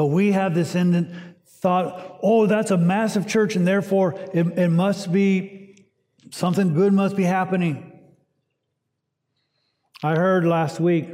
But 0.00 0.06
we 0.06 0.32
have 0.32 0.54
this 0.54 0.74
in 0.76 1.14
thought, 1.46 2.20
oh, 2.22 2.46
that's 2.46 2.70
a 2.70 2.78
massive 2.78 3.26
church, 3.26 3.54
and 3.54 3.66
therefore 3.66 4.14
it, 4.32 4.46
it 4.58 4.70
must 4.70 5.12
be 5.12 5.76
something 6.30 6.72
good 6.72 6.94
must 6.94 7.16
be 7.16 7.24
happening. 7.24 8.00
I 10.02 10.16
heard 10.16 10.46
last 10.46 10.80
week 10.80 11.10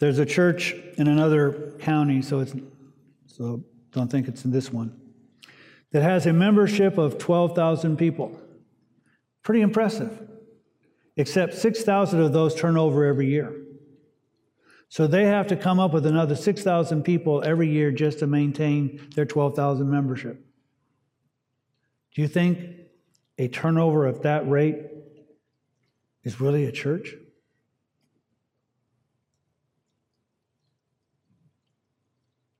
there's 0.00 0.18
a 0.18 0.26
church 0.26 0.74
in 0.96 1.06
another 1.06 1.74
county, 1.78 2.22
so 2.22 2.40
it's 2.40 2.56
so 3.26 3.62
don't 3.92 4.10
think 4.10 4.26
it's 4.26 4.44
in 4.44 4.50
this 4.50 4.72
one, 4.72 5.00
that 5.92 6.02
has 6.02 6.26
a 6.26 6.32
membership 6.32 6.98
of 6.98 7.18
12,000 7.18 7.96
people. 7.96 8.36
Pretty 9.44 9.60
impressive. 9.60 10.28
Except 11.16 11.54
6,000 11.54 12.20
of 12.20 12.32
those 12.32 12.56
turn 12.56 12.76
over 12.76 13.04
every 13.04 13.28
year. 13.28 13.54
So 14.88 15.06
they 15.06 15.24
have 15.24 15.46
to 15.48 15.56
come 15.56 15.78
up 15.78 15.92
with 15.92 16.06
another 16.06 16.34
6,000 16.34 17.02
people 17.02 17.42
every 17.44 17.68
year 17.68 17.90
just 17.90 18.20
to 18.20 18.26
maintain 18.26 19.08
their 19.14 19.26
12,000 19.26 19.88
membership. 19.88 20.44
Do 22.14 22.22
you 22.22 22.28
think 22.28 22.58
a 23.36 23.48
turnover 23.48 24.06
at 24.06 24.22
that 24.22 24.48
rate 24.48 24.78
is 26.24 26.40
really 26.40 26.64
a 26.64 26.72
church? 26.72 27.14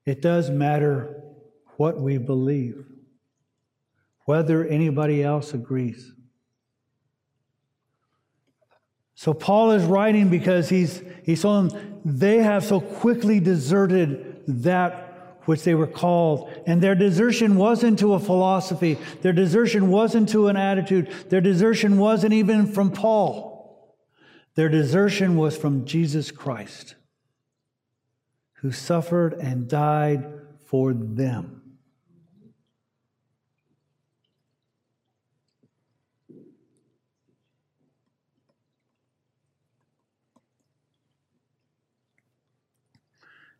It 0.05 0.21
does 0.21 0.49
matter 0.49 1.21
what 1.77 1.99
we 1.99 2.17
believe, 2.17 2.85
whether 4.25 4.65
anybody 4.65 5.23
else 5.23 5.53
agrees. 5.53 6.13
So 9.15 9.33
Paul 9.33 9.71
is 9.71 9.83
writing 9.83 10.29
because 10.29 10.69
he's 10.69 11.03
he's 11.25 11.41
told 11.41 11.71
them 11.71 11.98
they 12.05 12.37
have 12.37 12.63
so 12.63 12.79
quickly 12.79 13.39
deserted 13.39 14.43
that 14.47 15.09
which 15.45 15.63
they 15.63 15.73
were 15.73 15.87
called. 15.87 16.51
And 16.67 16.81
their 16.81 16.95
desertion 16.95 17.55
wasn't 17.55 17.99
to 17.99 18.13
a 18.13 18.19
philosophy, 18.19 18.97
their 19.21 19.33
desertion 19.33 19.89
wasn't 19.89 20.29
to 20.29 20.47
an 20.47 20.57
attitude, 20.57 21.09
their 21.29 21.41
desertion 21.41 21.97
wasn't 21.97 22.33
even 22.33 22.67
from 22.67 22.91
Paul. 22.91 23.95
Their 24.55 24.69
desertion 24.69 25.37
was 25.37 25.55
from 25.57 25.85
Jesus 25.85 26.31
Christ, 26.31 26.95
who 28.55 28.71
suffered 28.71 29.33
and 29.33 29.67
died 29.67 30.25
for 30.65 30.93
them. 30.93 31.58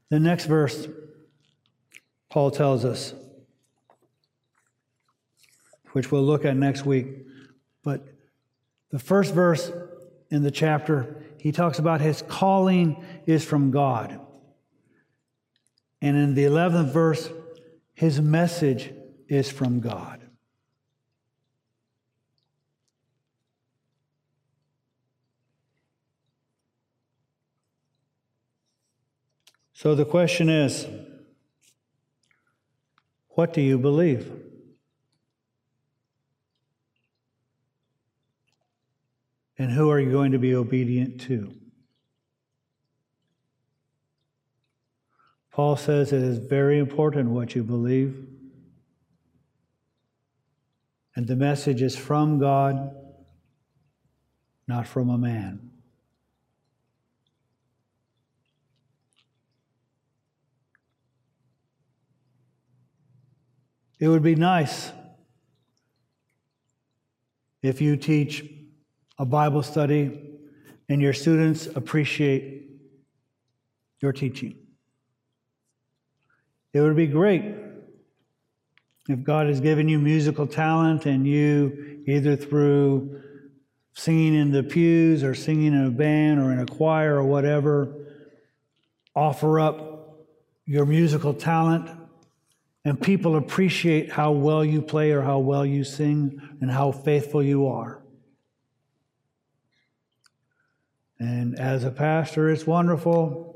The 0.09 0.19
next 0.19 0.45
verse, 0.45 0.87
Paul 2.29 2.51
tells 2.51 2.83
us, 2.83 3.13
which 5.91 6.11
we'll 6.11 6.23
look 6.23 6.45
at 6.45 6.55
next 6.55 6.85
week. 6.85 7.07
But 7.83 8.05
the 8.91 8.99
first 8.99 9.33
verse 9.33 9.71
in 10.29 10.43
the 10.43 10.51
chapter, 10.51 11.23
he 11.37 11.51
talks 11.51 11.79
about 11.79 12.01
his 12.01 12.21
calling 12.23 13.03
is 13.25 13.43
from 13.43 13.71
God. 13.71 14.19
And 16.01 16.15
in 16.15 16.33
the 16.33 16.43
11th 16.43 16.91
verse, 16.91 17.29
his 17.93 18.21
message 18.21 18.93
is 19.27 19.51
from 19.51 19.79
God. 19.79 20.28
So 29.79 29.95
the 29.95 30.03
question 30.03 30.49
is 30.49 30.85
what 33.29 33.53
do 33.53 33.61
you 33.61 33.77
believe? 33.77 34.29
And 39.57 39.71
who 39.71 39.89
are 39.89 39.97
you 39.97 40.11
going 40.11 40.33
to 40.33 40.37
be 40.37 40.53
obedient 40.53 41.21
to? 41.21 41.55
Paul 45.49 45.77
says 45.77 46.11
it 46.11 46.23
is 46.23 46.39
very 46.39 46.77
important 46.77 47.29
what 47.29 47.55
you 47.55 47.63
believe. 47.63 48.27
And 51.15 51.25
the 51.25 51.37
message 51.37 51.81
is 51.81 51.95
from 51.95 52.37
God, 52.37 52.93
not 54.67 54.87
from 54.87 55.09
a 55.09 55.17
man. 55.17 55.68
It 63.99 64.07
would 64.07 64.23
be 64.23 64.35
nice 64.35 64.91
if 67.61 67.81
you 67.81 67.97
teach 67.97 68.45
a 69.17 69.25
Bible 69.25 69.61
study 69.61 70.37
and 70.87 71.01
your 71.01 71.13
students 71.13 71.67
appreciate 71.67 72.69
your 74.01 74.13
teaching. 74.13 74.55
It 76.73 76.79
would 76.79 76.95
be 76.95 77.07
great 77.07 77.43
if 79.09 79.23
God 79.23 79.47
has 79.47 79.59
given 79.59 79.89
you 79.89 79.99
musical 79.99 80.47
talent 80.47 81.05
and 81.05 81.27
you, 81.27 82.03
either 82.07 82.37
through 82.37 83.21
singing 83.93 84.35
in 84.35 84.51
the 84.51 84.63
pews 84.63 85.23
or 85.23 85.35
singing 85.35 85.73
in 85.73 85.85
a 85.85 85.91
band 85.91 86.39
or 86.39 86.53
in 86.53 86.59
a 86.59 86.65
choir 86.65 87.15
or 87.15 87.23
whatever, 87.23 87.93
offer 89.13 89.59
up 89.59 90.19
your 90.65 90.85
musical 90.85 91.33
talent 91.33 91.98
and 92.85 93.01
people 93.01 93.35
appreciate 93.35 94.11
how 94.11 94.31
well 94.31 94.63
you 94.63 94.81
play 94.81 95.11
or 95.11 95.21
how 95.21 95.39
well 95.39 95.65
you 95.65 95.83
sing 95.83 96.41
and 96.61 96.71
how 96.71 96.91
faithful 96.91 97.43
you 97.43 97.67
are. 97.67 98.01
And 101.19 101.59
as 101.59 101.83
a 101.83 101.91
pastor, 101.91 102.49
it's 102.49 102.65
wonderful 102.65 103.55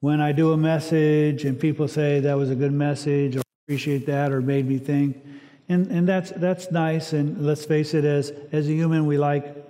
when 0.00 0.20
I 0.20 0.32
do 0.32 0.52
a 0.52 0.56
message 0.56 1.44
and 1.44 1.58
people 1.58 1.88
say 1.88 2.20
that 2.20 2.34
was 2.34 2.50
a 2.50 2.54
good 2.54 2.72
message 2.72 3.36
or 3.36 3.42
appreciate 3.66 4.06
that 4.06 4.32
or 4.32 4.40
made 4.40 4.66
me 4.66 4.78
think. 4.78 5.22
And, 5.68 5.86
and 5.90 6.08
that's, 6.08 6.30
that's 6.30 6.70
nice. 6.70 7.12
And 7.12 7.44
let's 7.44 7.64
face 7.64 7.94
it, 7.94 8.04
as, 8.04 8.32
as 8.52 8.68
a 8.68 8.72
human, 8.72 9.06
we 9.06 9.18
like 9.18 9.64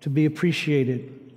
to 0.00 0.10
be 0.10 0.26
appreciated. 0.26 1.27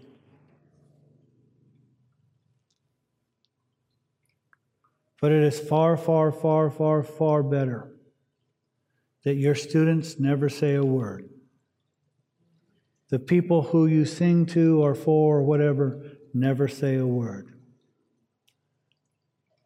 But 5.21 5.31
it 5.31 5.43
is 5.43 5.59
far, 5.59 5.95
far, 5.95 6.31
far, 6.31 6.69
far, 6.69 7.03
far 7.03 7.43
better 7.43 7.91
that 9.23 9.35
your 9.35 9.55
students 9.55 10.19
never 10.19 10.49
say 10.49 10.73
a 10.73 10.83
word. 10.83 11.29
The 13.09 13.19
people 13.19 13.61
who 13.61 13.85
you 13.85 14.03
sing 14.05 14.47
to 14.47 14.83
or 14.83 14.95
for 14.95 15.37
or 15.37 15.43
whatever 15.43 16.01
never 16.33 16.67
say 16.67 16.95
a 16.95 17.05
word. 17.05 17.53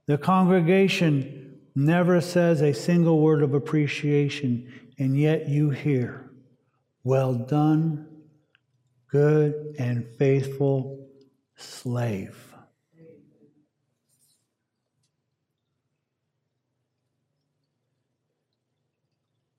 The 0.07 0.17
congregation 0.17 1.59
never 1.73 2.19
says 2.19 2.61
a 2.61 2.73
single 2.73 3.19
word 3.21 3.41
of 3.41 3.53
appreciation, 3.53 4.71
and 4.99 5.17
yet 5.17 5.47
you 5.47 5.69
hear, 5.69 6.31
Well 7.03 7.33
done, 7.33 8.07
good 9.07 9.75
and 9.79 10.05
faithful 10.17 11.07
slave. 11.55 12.54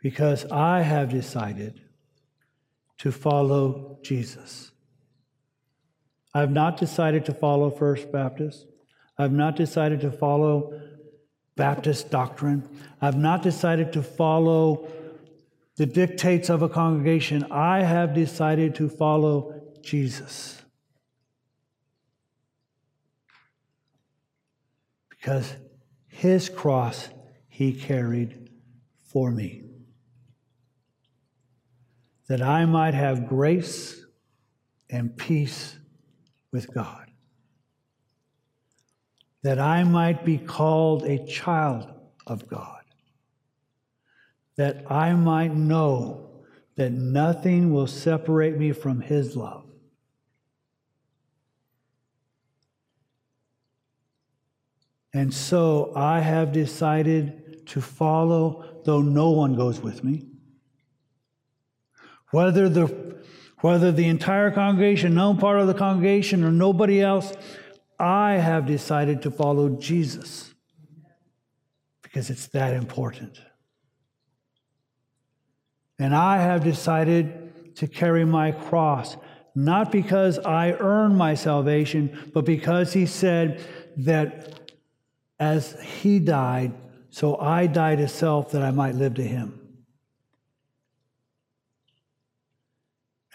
Because 0.06 0.46
I 0.52 0.82
have 0.82 1.08
decided 1.08 1.80
to 2.96 3.10
follow 3.10 3.98
Jesus. 4.04 4.70
I've 6.32 6.52
not 6.52 6.76
decided 6.76 7.24
to 7.24 7.34
follow 7.34 7.72
First 7.72 8.12
Baptist. 8.12 8.66
I've 9.18 9.32
not 9.32 9.56
decided 9.56 10.02
to 10.02 10.12
follow 10.12 10.80
Baptist 11.56 12.12
doctrine. 12.12 12.68
I've 13.02 13.16
not 13.16 13.42
decided 13.42 13.92
to 13.94 14.02
follow 14.04 14.86
the 15.74 15.86
dictates 15.86 16.50
of 16.50 16.62
a 16.62 16.68
congregation. 16.68 17.44
I 17.50 17.82
have 17.82 18.14
decided 18.14 18.76
to 18.76 18.88
follow 18.88 19.60
Jesus. 19.82 20.62
Because 25.10 25.52
his 26.06 26.48
cross 26.48 27.08
he 27.48 27.72
carried 27.72 28.50
for 29.02 29.32
me 29.32 29.65
that 32.28 32.42
I 32.42 32.64
might 32.64 32.94
have 32.94 33.28
grace 33.28 34.04
and 34.90 35.16
peace 35.16 35.76
with 36.52 36.72
God, 36.72 37.06
that 39.42 39.58
I 39.58 39.84
might 39.84 40.24
be 40.24 40.38
called 40.38 41.04
a 41.04 41.24
child 41.26 41.88
of 42.26 42.48
God, 42.48 42.82
that 44.56 44.90
I 44.90 45.12
might 45.12 45.54
know 45.54 46.30
that 46.76 46.92
nothing 46.92 47.72
will 47.72 47.86
separate 47.86 48.58
me 48.58 48.72
from 48.72 49.00
His 49.00 49.36
love. 49.36 49.64
And 55.14 55.32
so 55.32 55.92
I 55.96 56.20
have 56.20 56.52
decided 56.52 57.66
to 57.68 57.80
follow, 57.80 58.82
though 58.84 59.00
no 59.00 59.30
one 59.30 59.56
goes 59.56 59.80
with 59.80 60.04
me. 60.04 60.26
Whether 62.36 62.68
the, 62.68 63.22
whether 63.62 63.90
the 63.90 64.08
entire 64.08 64.50
congregation, 64.50 65.14
no 65.14 65.32
part 65.32 65.58
of 65.58 65.68
the 65.68 65.72
congregation, 65.72 66.44
or 66.44 66.52
nobody 66.52 67.00
else, 67.00 67.32
I 67.98 68.32
have 68.32 68.66
decided 68.66 69.22
to 69.22 69.30
follow 69.30 69.70
Jesus 69.70 70.52
because 72.02 72.28
it's 72.28 72.48
that 72.48 72.74
important. 72.74 73.40
And 75.98 76.14
I 76.14 76.36
have 76.36 76.62
decided 76.62 77.74
to 77.76 77.88
carry 77.88 78.26
my 78.26 78.52
cross, 78.52 79.16
not 79.54 79.90
because 79.90 80.38
I 80.38 80.72
earned 80.72 81.16
my 81.16 81.36
salvation, 81.36 82.30
but 82.34 82.44
because 82.44 82.92
he 82.92 83.06
said 83.06 83.64
that 83.96 84.60
as 85.40 85.80
he 85.80 86.18
died, 86.18 86.74
so 87.08 87.38
I 87.38 87.66
died 87.66 87.96
to 87.96 88.08
self 88.08 88.50
that 88.50 88.60
I 88.60 88.72
might 88.72 88.94
live 88.94 89.14
to 89.14 89.24
him. 89.24 89.55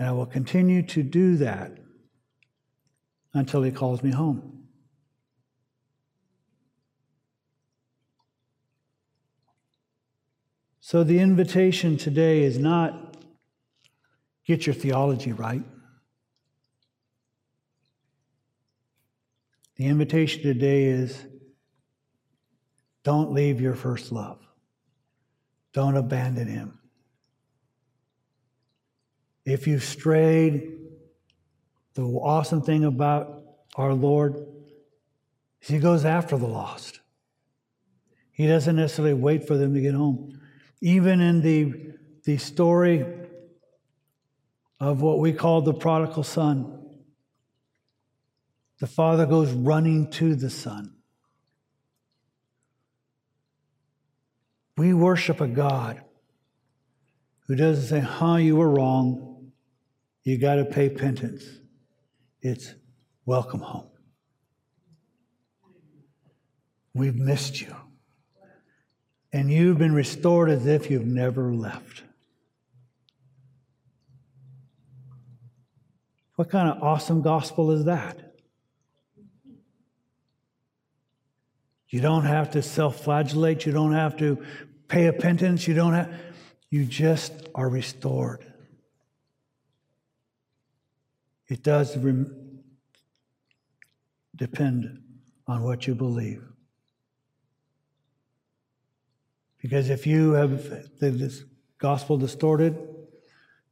And 0.02 0.10
I 0.10 0.14
will 0.14 0.26
continue 0.26 0.82
to 0.82 1.04
do 1.04 1.36
that 1.38 1.78
until 3.36 3.62
he 3.62 3.70
calls 3.70 4.02
me 4.02 4.10
home. 4.10 4.64
So 10.80 11.04
the 11.04 11.20
invitation 11.20 11.98
today 11.98 12.42
is 12.42 12.58
not 12.58 13.16
get 14.44 14.66
your 14.66 14.74
theology 14.74 15.34
right. 15.34 15.64
The 19.76 19.86
invitation 19.86 20.42
today 20.42 20.86
is 20.86 21.28
don't 23.04 23.34
leave 23.34 23.62
your 23.62 23.76
first 23.76 24.12
love. 24.12 24.40
Don't 25.74 25.96
abandon 25.96 26.48
him. 26.48 26.81
If 29.46 29.68
you've 29.68 29.84
strayed, 29.84 30.78
the 31.94 32.04
awesome 32.04 32.62
thing 32.62 32.86
about 32.86 33.44
our 33.76 33.94
Lord 33.94 34.36
is 35.62 35.68
he 35.68 35.80
goes 35.80 36.06
after 36.06 36.38
the 36.38 36.48
lost. 36.48 37.00
He 38.32 38.48
doesn't 38.48 38.76
necessarily 38.76 39.14
wait 39.14 39.48
for 39.48 39.58
them 39.58 39.74
to 39.74 39.82
get 39.82 39.94
home. 39.94 40.40
Even 40.82 41.22
in 41.22 41.42
the, 41.42 41.94
the 42.24 42.38
story 42.38 43.06
of 44.80 45.02
what 45.02 45.20
we 45.20 45.32
call 45.32 45.62
the 45.62 45.74
prodigal 45.74 46.24
son, 46.24 46.80
the 48.80 48.88
father 48.88 49.28
goes 49.28 49.52
running 49.52 50.10
to 50.12 50.34
the 50.34 50.50
son. 50.50 50.96
We 54.76 54.94
worship 54.94 55.40
a 55.40 55.48
God 55.48 56.02
who 57.48 57.56
doesn't 57.56 57.86
say, 57.86 58.00
huh, 58.00 58.38
you 58.38 58.56
were 58.56 58.70
wrong. 58.70 59.31
You 60.24 60.38
got 60.38 60.56
to 60.56 60.66
pay 60.66 60.90
penance. 60.90 61.44
It's 62.42 62.74
welcome 63.26 63.62
home. 63.62 63.88
We've 66.94 67.16
missed 67.16 67.62
you. 67.62 67.76
And 69.34 69.50
you've 69.50 69.78
been 69.78 69.94
restored 69.94 70.50
as 70.50 70.66
if 70.66 70.92
you've 70.92 71.06
never 71.06 71.54
left. 71.54 72.04
What 76.36 76.50
kind 76.50 76.70
of 76.70 76.84
awesome 76.84 77.22
gospel 77.22 77.72
is 77.72 77.86
that? 77.86 78.36
You 81.88 82.00
don't 82.00 82.26
have 82.26 82.52
to 82.52 82.62
self 82.62 83.04
flagellate. 83.04 83.66
You 83.66 83.72
don't 83.72 83.94
have 83.94 84.18
to 84.18 84.44
pay 84.88 85.08
a 85.08 85.14
penance. 85.14 85.68
You 85.68 85.74
don't 85.74 85.94
have, 85.94 86.14
you 86.70 86.86
just 86.86 87.34
are 87.54 87.70
restored. 87.70 88.51
It 91.52 91.64
does 91.64 91.98
rem- 91.98 92.62
depend 94.38 95.02
on 95.48 95.64
what 95.64 95.86
you 95.86 95.94
believe. 95.94 96.42
Because 99.62 99.90
if 99.90 100.08
you 100.08 100.32
have 100.32 100.72
this 101.02 101.44
gospel 101.78 102.18
distorted, 102.18 102.78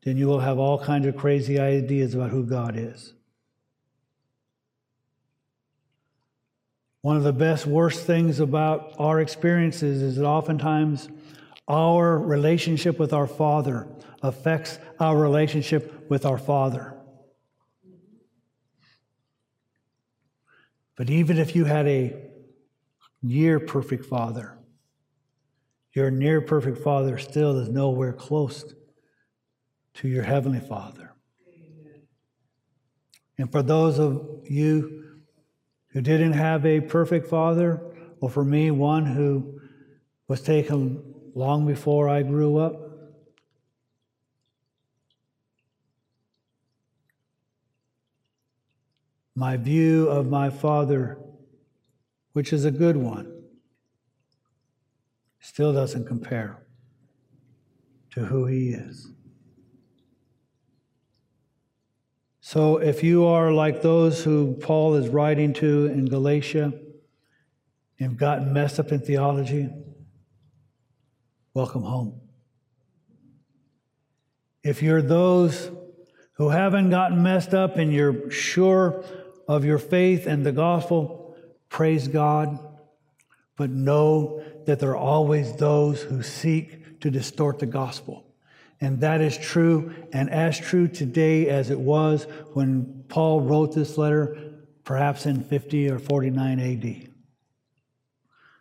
then 0.04 0.18
you 0.18 0.28
will 0.28 0.42
have 0.42 0.60
all 0.60 0.78
kinds 0.78 1.08
of 1.08 1.16
crazy 1.16 1.58
ideas 1.58 2.16
about 2.16 2.32
who 2.32 2.46
God 2.46 2.76
is. 2.78 3.14
One 7.00 7.16
of 7.16 7.24
the 7.24 7.32
best, 7.32 7.66
worst 7.66 8.06
things 8.06 8.42
about 8.42 8.94
our 9.00 9.22
experiences 9.22 10.02
is 10.02 10.18
that 10.18 10.26
oftentimes 10.26 11.08
our 11.66 12.18
relationship 12.18 13.00
with 13.00 13.14
our 13.14 13.28
Father 13.28 13.88
affects 14.22 14.80
our 15.00 15.18
relationship 15.18 16.10
with 16.10 16.26
our 16.26 16.38
Father. 16.38 16.99
But 21.00 21.10
even 21.10 21.38
if 21.38 21.56
you 21.56 21.64
had 21.64 21.88
a 21.88 22.14
near 23.24 23.58
perfect 23.58 24.06
Father, 24.06 24.58
your 25.94 26.12
near 26.12 26.42
perfect 26.42 26.80
Father 26.80 27.18
still 27.18 27.58
is 27.58 27.70
nowhere 27.70 28.12
close 28.12 28.66
to 29.94 30.10
your 30.10 30.24
Heavenly 30.24 30.60
Father. 30.60 31.14
And 33.38 33.50
for 33.50 33.64
those 33.64 33.98
of 33.98 34.42
you 34.44 35.22
who 35.92 36.02
didn't 36.02 36.34
have 36.34 36.66
a 36.66 36.82
perfect 36.82 37.28
father, 37.28 37.82
or 38.20 38.30
for 38.30 38.44
me, 38.44 38.70
one 38.70 39.06
who 39.06 39.62
was 40.28 40.42
taken 40.42 41.02
long 41.34 41.66
before 41.66 42.10
I 42.10 42.24
grew 42.24 42.58
up. 42.58 42.89
My 49.40 49.56
view 49.56 50.10
of 50.10 50.30
my 50.30 50.50
father, 50.50 51.18
which 52.34 52.52
is 52.52 52.66
a 52.66 52.72
good 52.72 52.98
one, 52.98 53.42
still 55.40 55.72
doesn't 55.72 56.08
compare 56.08 56.68
to 58.12 58.26
who 58.26 58.48
he 58.48 58.72
is. 58.72 59.14
So 62.42 62.80
if 62.80 63.02
you 63.02 63.28
are 63.28 63.54
like 63.54 63.82
those 63.82 64.26
who 64.26 64.56
Paul 64.56 64.96
is 64.96 65.08
writing 65.08 65.54
to 65.54 65.86
in 65.86 66.08
Galatia 66.08 66.74
and 67.98 68.18
gotten 68.18 68.52
messed 68.52 68.78
up 68.78 68.92
in 68.92 69.00
theology, 69.00 69.70
welcome 71.54 71.84
home. 71.84 72.20
If 74.66 74.84
you're 74.84 75.02
those 75.02 75.72
who 76.34 76.50
haven't 76.50 76.90
gotten 76.90 77.24
messed 77.24 77.54
up 77.54 77.78
and 77.78 77.94
you're 77.94 78.30
sure 78.30 79.06
of 79.50 79.66
your 79.66 79.80
faith 79.80 80.28
and 80.28 80.46
the 80.46 80.52
gospel, 80.52 81.36
praise 81.70 82.08
God. 82.08 82.60
But 83.58 83.72
know 83.72 84.44
that 84.66 84.80
there 84.80 84.92
are 84.92 84.96
always 84.96 85.54
those 85.56 86.04
who 86.04 86.22
seek 86.22 87.02
to 87.02 87.10
distort 87.10 87.58
the 87.58 87.66
gospel. 87.66 88.26
And 88.80 89.02
that 89.02 89.20
is 89.20 89.38
true, 89.38 89.94
and 90.14 90.30
as 90.30 90.58
true 90.58 90.88
today 90.88 91.50
as 91.50 91.70
it 91.70 91.80
was 91.80 92.26
when 92.54 93.04
Paul 93.10 93.42
wrote 93.42 93.74
this 93.74 93.98
letter, 93.98 94.38
perhaps 94.86 95.26
in 95.26 95.44
50 95.44 95.90
or 95.90 96.00
49 96.00 96.60
AD. 96.60 97.10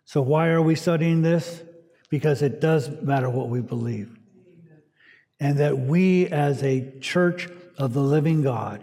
So, 0.07 0.23
why 0.23 0.49
are 0.49 0.63
we 0.63 0.75
studying 0.75 1.23
this? 1.23 1.63
Because 2.09 2.41
it 2.43 2.61
does 2.61 2.89
matter 3.03 3.29
what 3.29 3.51
we 3.51 3.61
believe. 3.61 4.19
And 5.39 5.59
that 5.59 5.79
we, 5.79 6.27
as 6.27 6.63
a 6.65 6.99
church 6.99 7.49
of 7.77 7.93
the 7.93 8.01
living 8.01 8.43
God, 8.43 8.83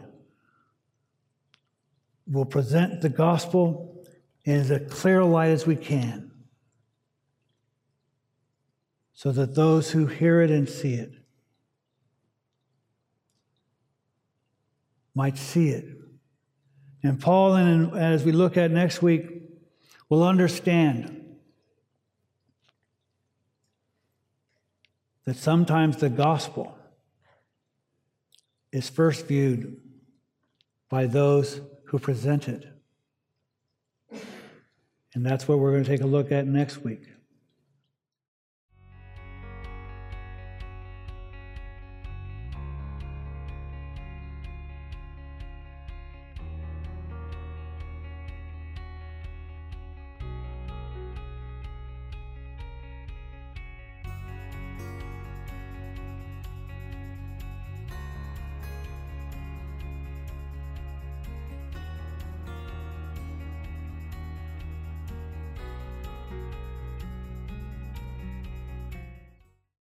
will 2.30 2.46
present 2.46 3.02
the 3.02 3.10
gospel 3.10 4.04
in 4.44 4.60
as 4.60 4.72
a 4.72 4.80
clear 4.80 5.24
light 5.24 5.50
as 5.50 5.66
we 5.66 5.76
can 5.76 6.32
so 9.14 9.32
that 9.32 9.56
those 9.56 9.92
who 9.92 10.06
hear 10.06 10.42
it 10.42 10.52
and 10.52 10.70
see 10.70 10.94
it 10.96 11.14
might 15.16 15.38
see 15.38 15.70
it. 15.70 15.86
And 17.02 17.20
Paul, 17.20 17.56
and 17.56 17.98
as 17.98 18.24
we 18.24 18.32
look 18.32 18.58
at 18.58 18.72
next 18.72 19.02
week, 19.02 19.30
will 20.10 20.24
understand 20.24 21.38
that 25.24 25.38
sometimes 25.38 25.98
the 25.98 26.10
gospel 26.10 26.78
is 28.72 28.90
first 28.90 29.28
viewed 29.28 29.78
by 30.90 31.06
those 31.08 31.62
who 31.86 32.00
present 32.00 32.48
it. 32.48 32.68
And 35.14 35.26
that's 35.26 35.48
what 35.48 35.60
we're 35.60 35.72
going 35.72 35.84
to 35.84 35.90
take 35.90 36.02
a 36.02 36.08
look 36.08 36.32
at 36.32 36.46
next 36.46 36.84
week. 36.84 37.04